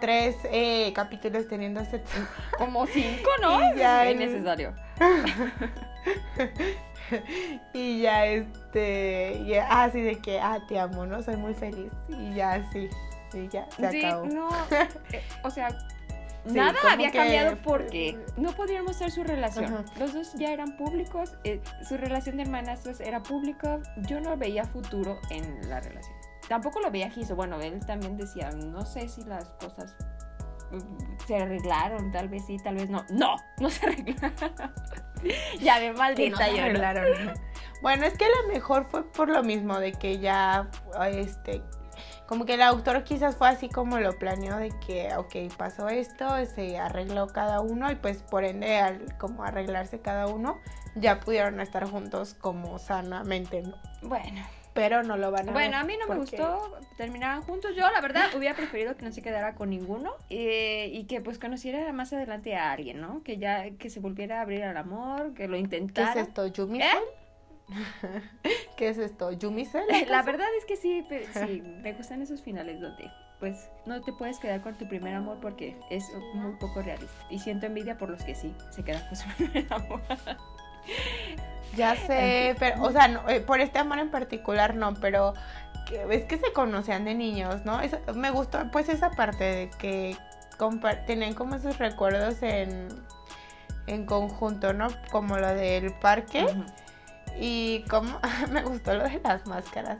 [0.00, 2.16] tres eh, capítulos teniendo sexo.
[2.56, 3.58] Como cinco, ¿no?
[3.76, 4.72] Ya Es el- necesario.
[7.72, 11.22] y ya este, ya, así de que, ah, te amo, ¿no?
[11.22, 11.90] Soy muy feliz.
[12.08, 12.88] Y ya así,
[13.34, 14.26] y ya, se Sí, acabó.
[14.26, 14.48] no.
[15.12, 15.68] eh, o sea,
[16.46, 19.84] Sí, nada había que- cambiado porque no podían mostrar su relación.
[19.98, 23.80] Los dos ya eran públicos, eh, su relación de hermanastros era pública.
[24.06, 26.14] Yo no veía futuro en la relación.
[26.48, 27.36] Tampoco lo veía Giso.
[27.36, 29.94] Bueno, él también decía, no sé si las cosas
[31.26, 33.04] se arreglaron, tal vez sí, tal vez no.
[33.10, 34.32] No, no se arreglaron.
[35.60, 37.32] ya ve maldita arreglaron.
[37.80, 40.68] Bueno, es que a lo mejor fue por lo mismo de que ya,
[41.12, 41.62] este,
[42.26, 46.28] como que el autor quizás fue así como lo planeó de que, ok, pasó esto,
[46.46, 50.60] se arregló cada uno y pues por ende al como arreglarse cada uno,
[50.96, 53.76] ya pudieron estar juntos como sanamente, ¿no?
[54.02, 54.42] Bueno,
[54.78, 57.74] Pero no lo van a bueno, ver a mí no me gustó terminaran juntos.
[57.74, 61.38] Yo, la verdad, hubiera preferido que no se quedara con ninguno eh, y que pues
[61.38, 63.22] conociera más adelante a alguien, ¿no?
[63.24, 66.20] Que ya, que se volviera a abrir al amor, que lo ¿Qué es intentara.
[66.20, 66.46] esto?
[66.46, 66.86] ¿Yumi ¿Eh?
[68.76, 69.32] ¿Qué es esto?
[69.32, 69.66] ¿Yumi
[70.08, 73.10] La verdad es que sí, pero sí, me gustan esos finales donde
[73.40, 76.04] pues no te puedes quedar con tu primer amor porque es
[76.34, 77.26] muy poco realista.
[77.30, 80.00] Y siento envidia por los que sí se quedan con su primer amor.
[81.76, 85.34] Ya sé, pero, o sea, no, eh, por este amor en particular no, pero
[85.86, 87.80] que- es que se conocían de niños, ¿no?
[87.80, 90.16] Eso- me gustó, pues, esa parte de que
[91.06, 92.88] tenían como esos recuerdos en,
[93.86, 94.88] en conjunto, ¿no?
[95.10, 96.46] Como lo del parque
[97.38, 98.18] y como,
[98.50, 99.98] me gustó lo de las máscaras.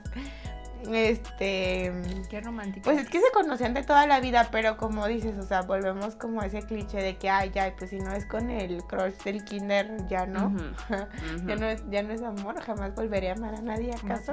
[0.90, 1.92] Este...
[2.30, 2.84] Qué romántico.
[2.84, 6.14] Pues es que se conocían de toda la vida, pero como dices, o sea, volvemos
[6.16, 9.14] como a ese cliché de que, ay, ya, pues si no es con el crush
[9.24, 10.54] del kinder, ya no.
[11.46, 14.32] Ya, no es, ya no es amor, jamás volveré a amar a nadie, ¿acaso?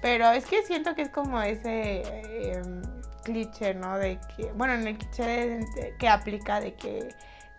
[0.00, 2.62] Pero es que siento que es como ese eh,
[3.24, 3.98] cliché, ¿no?
[3.98, 7.08] De que, bueno, en el cliché de- de- que aplica de que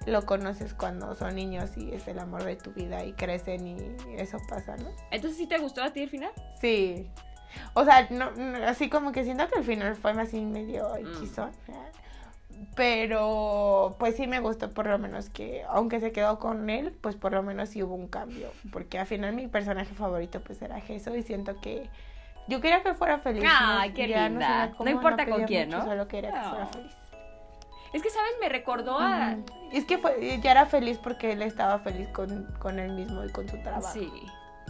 [0.06, 3.78] lo conoces cuando son niños y es el amor de tu vida y crecen y
[4.16, 4.90] eso pasa, ¿no?
[5.12, 6.32] Entonces, ¿sí te gustó a ti el final?
[6.62, 7.10] Sí.
[7.74, 10.90] O sea, no, no, así como que siento que el final fue más así medio
[11.02, 11.20] Mm.
[11.20, 11.52] Xizón.
[12.76, 17.16] Pero pues sí me gustó por lo menos que, aunque se quedó con él, pues
[17.16, 18.52] por lo menos sí hubo un cambio.
[18.72, 21.90] Porque al final mi personaje favorito pues era Jesús y siento que
[22.48, 23.44] yo quería que fuera feliz.
[23.50, 23.96] Ay, ¿no?
[23.96, 24.68] qué linda.
[24.68, 25.86] No cómo, importa con quién, mucho, ¿no?
[25.86, 26.70] Solo quería que fuera No.
[26.72, 26.92] feliz.
[27.94, 28.32] Es que, ¿sabes?
[28.40, 29.36] Me recordó a...
[29.72, 33.30] Es que fue, ya era feliz porque él estaba feliz con, con él mismo y
[33.32, 33.90] con su trabajo.
[33.94, 34.12] Sí.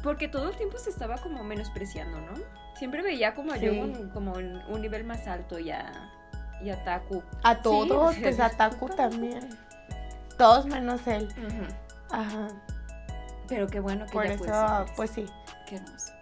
[0.04, 2.32] Porque todo el tiempo se estaba como menospreciando, ¿no?
[2.80, 3.54] Siempre veía como.
[3.56, 5.92] Yogon como en un nivel más alto y a,
[6.64, 7.22] y a Taku.
[7.44, 9.50] A todos, Sí, pues a Taku también.
[10.38, 11.28] Todos menos él.
[12.10, 12.48] Ajá.
[13.50, 15.26] Pero qué bueno que Por ya eso, pues sí.
[15.68, 16.14] Qué hermoso.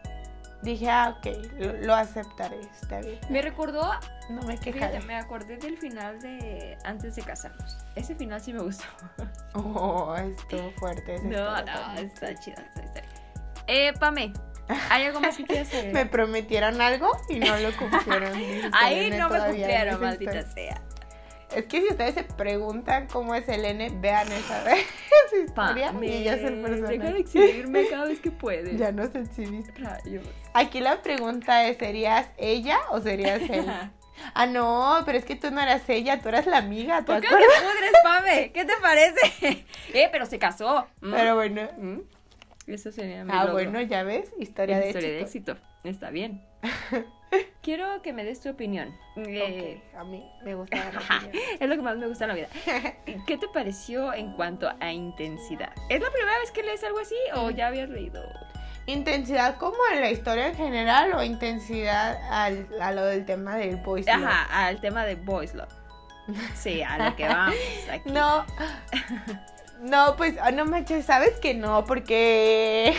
[0.63, 1.27] Dije, ah, ok,
[1.59, 3.19] lo, lo aceptaré, está bien.
[3.29, 3.91] Me recordó,
[4.29, 4.99] No me quejaré.
[5.01, 7.77] me acordé del final de Antes de casarnos.
[7.93, 8.85] Ese final sí me gustó.
[9.53, 11.15] Oh, estuvo fuerte.
[11.15, 13.09] esa No, no, está chida esa historia.
[13.67, 14.33] Eh, Pame,
[14.89, 16.09] ¿hay algo más que quieras Me agregar?
[16.09, 18.34] prometieron algo y no lo cumplieron.
[18.74, 20.82] Ahí no me cumplieron, maldita sea.
[21.55, 26.13] Es que si ustedes se preguntan cómo es Selene, vean esa, esa historia Pame, y
[26.18, 27.20] ella es el deja de personaje.
[27.20, 28.78] exhibirme cada vez que puedes.
[28.78, 29.72] Ya no se exhibiste.
[29.82, 30.26] Rayos.
[30.53, 33.65] Aquí la pregunta es, ¿serías ella o serías él?
[34.34, 37.22] Ah, no, pero es que tú no eras ella, tú eras la amiga, ¿te ¿Por
[37.22, 38.51] qué te pudres, Pame?
[38.51, 39.65] ¿Qué te parece?
[39.93, 40.86] eh, pero se casó.
[41.01, 41.13] Mm.
[41.13, 41.61] Pero bueno.
[41.78, 41.99] Mm.
[42.68, 43.53] Eso sería mi Ah, logro.
[43.53, 45.53] bueno, ya ves, historia de Historia de éxito.
[45.53, 45.68] éxito.
[45.86, 46.43] Está bien.
[47.61, 48.93] Quiero que me des tu opinión.
[49.18, 51.43] Eh, a mí me gusta la opinión.
[51.59, 52.47] Es lo que más me gusta en la vida.
[53.28, 55.72] ¿Qué te pareció en cuanto a intensidad?
[55.89, 58.22] ¿Es la primera vez que lees algo así o ya habías leído?
[58.86, 63.76] ¿Intensidad como en la historia en general o intensidad al, a lo del tema del
[63.78, 64.15] boys love?
[64.24, 65.74] Ajá, al tema de Boys Love.
[66.55, 67.55] Sí, a lo que vamos
[67.91, 68.09] aquí.
[68.11, 68.45] No,
[69.82, 72.93] no, pues ah, no manches, sabes que no, porque,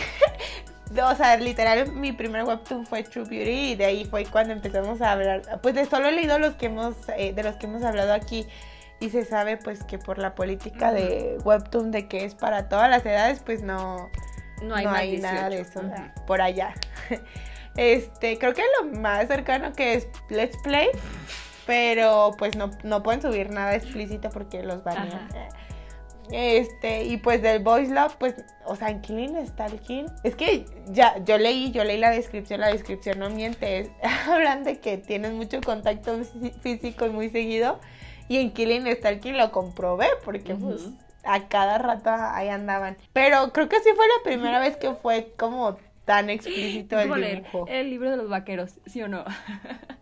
[1.03, 5.01] o sea, literal, mi primer webtoon fue True Beauty y de ahí fue cuando empezamos
[5.01, 7.83] a hablar, pues de solo he leído los que hemos, eh, de los que hemos
[7.83, 8.47] hablado aquí
[8.99, 12.89] y se sabe pues que por la política de webtoon de que es para todas
[12.89, 14.09] las edades, pues no,
[14.61, 15.79] No hay, no más hay nada de 18.
[15.79, 15.91] eso
[16.25, 16.73] por allá.
[17.75, 20.89] Este, creo que lo más cercano que es Let's Play,
[21.65, 25.29] pero pues no, no pueden subir nada explícito porque los banean.
[26.31, 30.05] Este, y pues del Voice Love, pues, o sea, en Killing Stalking.
[30.23, 33.91] Es que ya, yo leí, yo leí la descripción, la descripción no miente.
[34.27, 37.79] hablan de que tienen mucho contacto fí- físico y muy seguido.
[38.27, 40.89] Y en Killing Stalking lo comprobé, porque pues
[41.23, 42.95] a cada rato ahí andaban.
[43.13, 47.65] Pero creo que sí fue la primera vez que fue como tan explícito el dibujo.
[47.67, 49.23] el libro de los vaqueros, ¿sí o no?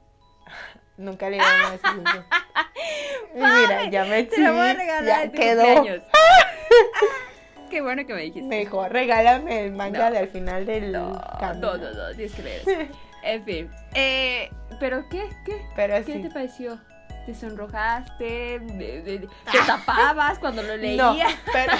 [0.98, 1.88] Nunca nada de ese
[3.36, 5.64] Mira, ya me Te lo voy a regalar ya quedó.
[5.76, 6.04] cumpleaños.
[7.70, 8.48] Qué bueno que me dijiste.
[8.48, 10.12] Mejor regálame el manga No.
[10.12, 11.74] de al final del No, camino.
[11.74, 12.72] no, no, no, tienes que leer eso.
[13.24, 13.70] En fin.
[13.94, 15.28] Eh, ¿Pero qué?
[15.46, 15.62] ¿Qué?
[15.76, 16.22] Pero ¿Qué sí.
[16.22, 16.80] te pareció?
[17.26, 18.60] ¿Te sonrojaste?
[18.60, 21.34] ¿De- de- ¿Te tapabas cuando lo No, leías?
[21.52, 21.74] pero,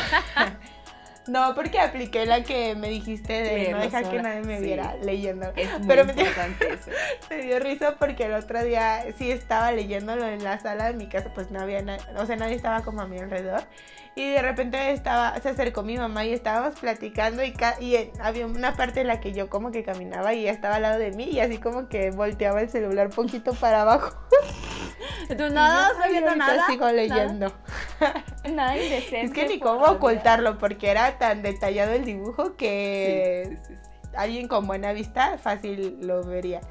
[1.28, 4.66] No, porque apliqué la que me dijiste de Leerlo no dejar que nadie me sí.
[4.66, 5.52] viera leyendo.
[5.56, 6.24] Es muy Pero me dio,
[6.60, 6.92] eso.
[7.30, 11.08] me dio risa porque el otro día sí estaba leyéndolo en la sala de mi
[11.10, 13.64] casa, pues no había nadie, o sea, nadie estaba como a mi alrededor.
[14.16, 18.12] Y de repente estaba, se acercó mi mamá y estábamos platicando y, ca- y en-
[18.20, 20.98] había una parte en la que yo como que caminaba y ella estaba al lado
[20.98, 24.18] de mí y así como que volteaba el celular poquito para abajo.
[25.30, 26.68] Nada, yo, no estoy "Ay, viendo ahorita nada.
[26.68, 27.46] sigo leyendo.
[27.48, 27.64] Nada
[28.46, 29.22] indecente.
[29.22, 33.74] Es que ni cómo ocultarlo porque era tan detallado el dibujo que Sí, sí, sí,
[33.76, 34.10] sí.
[34.16, 36.62] alguien con buena vista fácil lo vería.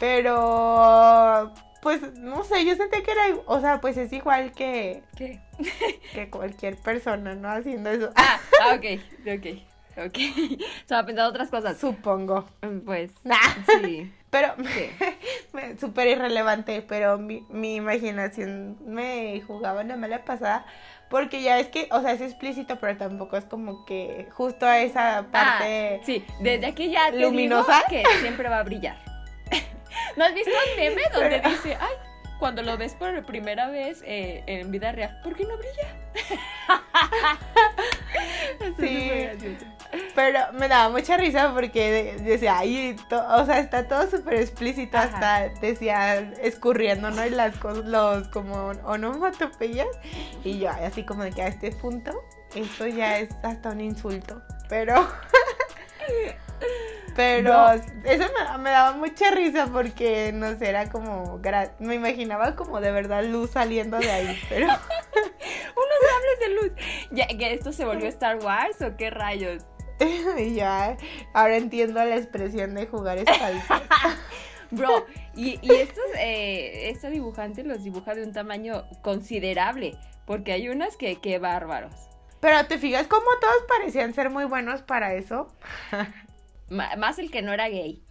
[0.00, 5.40] Pero, pues, no sé, yo sentí que era, o sea, pues es igual que, ¿Qué?
[6.12, 7.48] que cualquier persona, ¿no?
[7.50, 8.10] Haciendo eso.
[8.16, 9.00] Ah, ah, ok,
[9.38, 9.62] ok,
[9.96, 10.18] ok.
[10.80, 11.78] Estaba pensando otras cosas.
[11.78, 12.46] Supongo.
[12.84, 13.36] Pues, Nah.
[13.82, 14.12] sí.
[14.32, 14.54] Pero,
[15.78, 20.64] súper irrelevante, pero mi, mi imaginación me jugaba una mala pasada.
[21.10, 24.78] Porque ya es que, o sea, es explícito, pero tampoco es como que justo a
[24.78, 25.98] esa parte.
[26.00, 27.84] Ah, sí, desde aquí ya te ¿Luminosa?
[27.90, 28.96] digo que siempre va a brillar.
[30.16, 31.94] ¿No has visto el meme donde Pero- dice, ay,
[32.38, 35.94] cuando lo ves por primera vez eh, en vida real, ¿por qué no brilla?
[38.80, 39.58] Sí.
[40.14, 44.96] Pero me daba mucha risa porque de- decía, ay, o sea, está todo súper explícito,
[44.96, 45.06] Ajá.
[45.46, 47.24] hasta decía escurriendo, ¿no?
[47.26, 49.86] Y las cosas, los como onomatopeyas.
[50.44, 52.12] Y yo, así como de que a este punto,
[52.54, 54.42] esto ya es hasta un insulto.
[54.68, 54.94] Pero.
[57.14, 57.72] Pero No.
[57.72, 58.24] eso
[58.54, 61.40] me, me daba mucha risa porque, no sé, era como.
[61.78, 64.66] Me imaginaba como de verdad luz saliendo de ahí, pero.
[64.66, 66.72] Unos sables de luz.
[67.10, 69.62] Ya, ¿Que esto se volvió Star Wars o qué rayos?
[70.38, 70.96] y ya,
[71.34, 73.64] ahora entiendo la expresión de jugar espalda.
[74.70, 79.96] Bro, y, y estos, eh, esta dibujante los dibuja de un tamaño considerable,
[80.26, 81.94] porque hay unas que, que bárbaros.
[82.40, 85.48] Pero te fijas cómo todos parecían ser muy buenos para eso.
[86.70, 88.02] Más el que no era gay.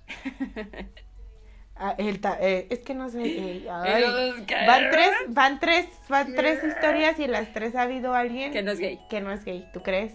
[1.75, 3.21] Ah, el ta- eh, es que no sé.
[3.23, 4.45] eh, ay.
[4.67, 8.61] Van tres, van tres, van tres historias y en las tres ha habido alguien Que
[8.61, 9.67] no es gay, que no es gay.
[9.73, 10.13] ¿Tú crees?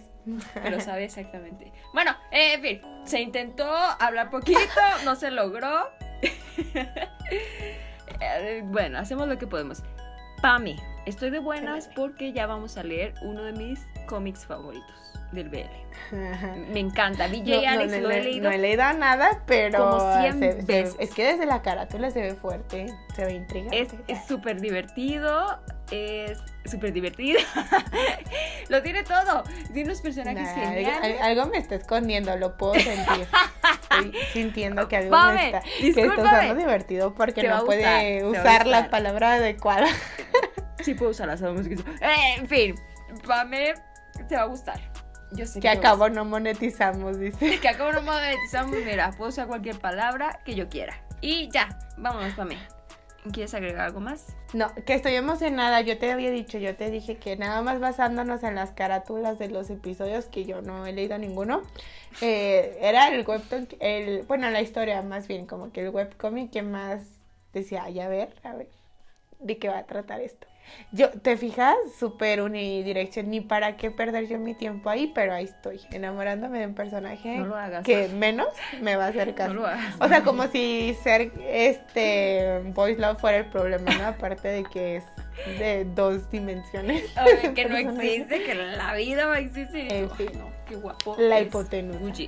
[0.53, 1.71] Pero sabe exactamente.
[1.93, 3.69] Bueno, eh, en fin, se intentó
[3.99, 4.59] hablar poquito,
[5.05, 5.89] no se logró.
[8.19, 9.83] Eh, bueno, hacemos lo que podemos.
[10.41, 10.75] Pame,
[11.05, 16.15] estoy de buenas porque ya vamos a leer uno de mis cómics favoritos del BL.
[16.71, 17.27] Me encanta.
[17.27, 18.43] BJ No, no, Alex no, lo he no, leído.
[18.49, 20.95] no he leído nada, pero como 100 se- se- veces.
[20.99, 23.89] es que desde la carátula se ve fuerte, se ve intrigante.
[24.07, 25.59] Es súper divertido,
[25.91, 27.39] es súper divertido.
[28.69, 29.43] lo tiene todo.
[29.73, 31.21] Tiene unos personajes Nah, algo, geniales.
[31.21, 33.27] al- algo me está escondiendo, lo puedo sentir.
[33.81, 38.25] Estoy sintiendo que algo Pame, me está, que está usando divertido porque no puede a
[38.27, 39.87] usar la palabra adecuada.
[40.81, 41.83] Sí puedo usar las sabemos que eso.
[42.01, 42.75] Eh, en fin,
[43.25, 43.73] Pame,
[44.29, 44.79] te va a gustar.
[45.31, 47.59] Yo sé Que a acabo no monetizamos, dice.
[47.61, 48.75] Que acabo no monetizamos.
[48.85, 51.01] Mira, puedo usar cualquier palabra que yo quiera.
[51.21, 52.57] Y ya, vámonos, Pame.
[53.31, 54.35] ¿Quieres agregar algo más?
[54.53, 55.81] No, que estoy emocionada.
[55.81, 59.49] Yo te había dicho, yo te dije que nada más basándonos en las carátulas de
[59.49, 61.61] los episodios, que yo no he leído ninguno,
[62.21, 66.61] eh, era el webtoon, el, bueno, la historia más bien, como que el webcomic que
[66.61, 67.01] más
[67.53, 68.69] decía, ay, a ver, a ver,
[69.39, 70.47] ¿de qué va a tratar esto?
[70.91, 71.75] Yo, ¿te fijas?
[71.99, 76.67] Súper unidirección, ni para qué perder yo mi tiempo ahí, pero ahí estoy, enamorándome de
[76.67, 77.83] un personaje No lo hagas.
[77.83, 78.47] que menos
[78.81, 79.53] me va a hacer caso.
[79.53, 79.95] No lo hagas.
[79.99, 84.07] O sea, como si ser este Boys Love fuera el problema, ¿no?
[84.07, 85.03] Aparte de que es
[85.59, 87.03] de dos dimensiones.
[87.15, 89.79] Ay, que no existe, que la vida no existe.
[89.79, 90.29] Y En fin.
[90.31, 91.15] "Ay, no, qué guapo.
[91.19, 92.23] La hipotenusa.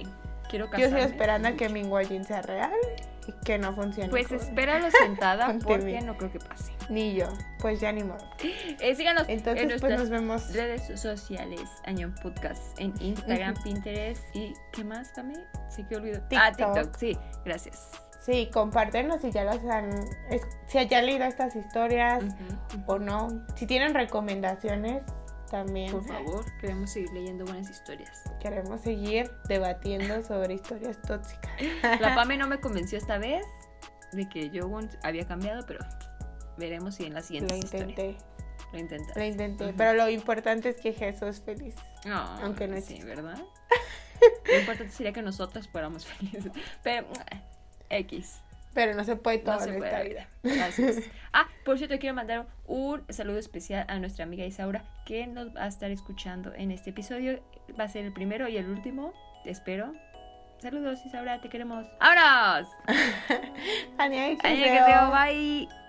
[0.49, 0.85] Quiero Yo casarme.
[0.99, 1.69] estoy esperando a que
[2.07, 2.71] Jin sea real
[3.45, 4.09] que no funcione.
[4.09, 6.73] Pues espéralo sentada porque no creo que pase.
[6.89, 7.27] Ni yo,
[7.59, 8.25] pues ya ni modo.
[8.79, 10.53] Eh, síganos Entonces, en pues nos vemos.
[10.53, 13.55] redes sociales, Añón Podcast, en Instagram.
[13.63, 15.41] Pinterest y ¿qué más también?
[15.69, 16.19] Sí que olvido.
[16.21, 16.39] TikTok.
[16.41, 17.91] Ah, TikTok, sí, gracias.
[18.21, 19.91] Sí, compártenos si ya las han.
[20.67, 22.23] si ya han leído estas historias
[22.85, 23.45] o no.
[23.55, 25.03] Si tienen recomendaciones,
[25.49, 28.23] también Por favor, queremos seguir leyendo buenas historias.
[28.39, 31.51] queremos seguir debatiendo sobre historias tóxicas.
[31.99, 33.45] La Pame no me convenció esta vez
[34.11, 35.79] de que Jowon había cambiado, pero
[36.57, 38.17] veremos si en la siguiente Lo intenté.
[38.73, 39.15] Lo intentas.
[39.17, 41.75] Lo intenté, pero lo importante es que Jesús es feliz.
[42.05, 43.05] No, Aunque no sí, existe.
[43.05, 43.37] ¿verdad?
[44.45, 46.51] Lo importante sería que nosotras fuéramos felices.
[46.83, 47.41] Pero, eh,
[47.99, 48.41] X.
[48.73, 50.27] Pero no se puede todo No se en puede esta vida.
[50.43, 51.09] es.
[51.33, 55.65] Ah, por cierto, quiero mandar un saludo especial a nuestra amiga Isaura que nos va
[55.65, 57.39] a estar escuchando en este episodio.
[57.79, 59.13] Va a ser el primero y el último.
[59.45, 59.93] Espero.
[60.59, 61.85] Saludos, Isaura, te queremos.
[61.99, 62.67] ¡Vámonos!
[63.97, 64.79] ¡Año que
[65.11, 65.88] bye!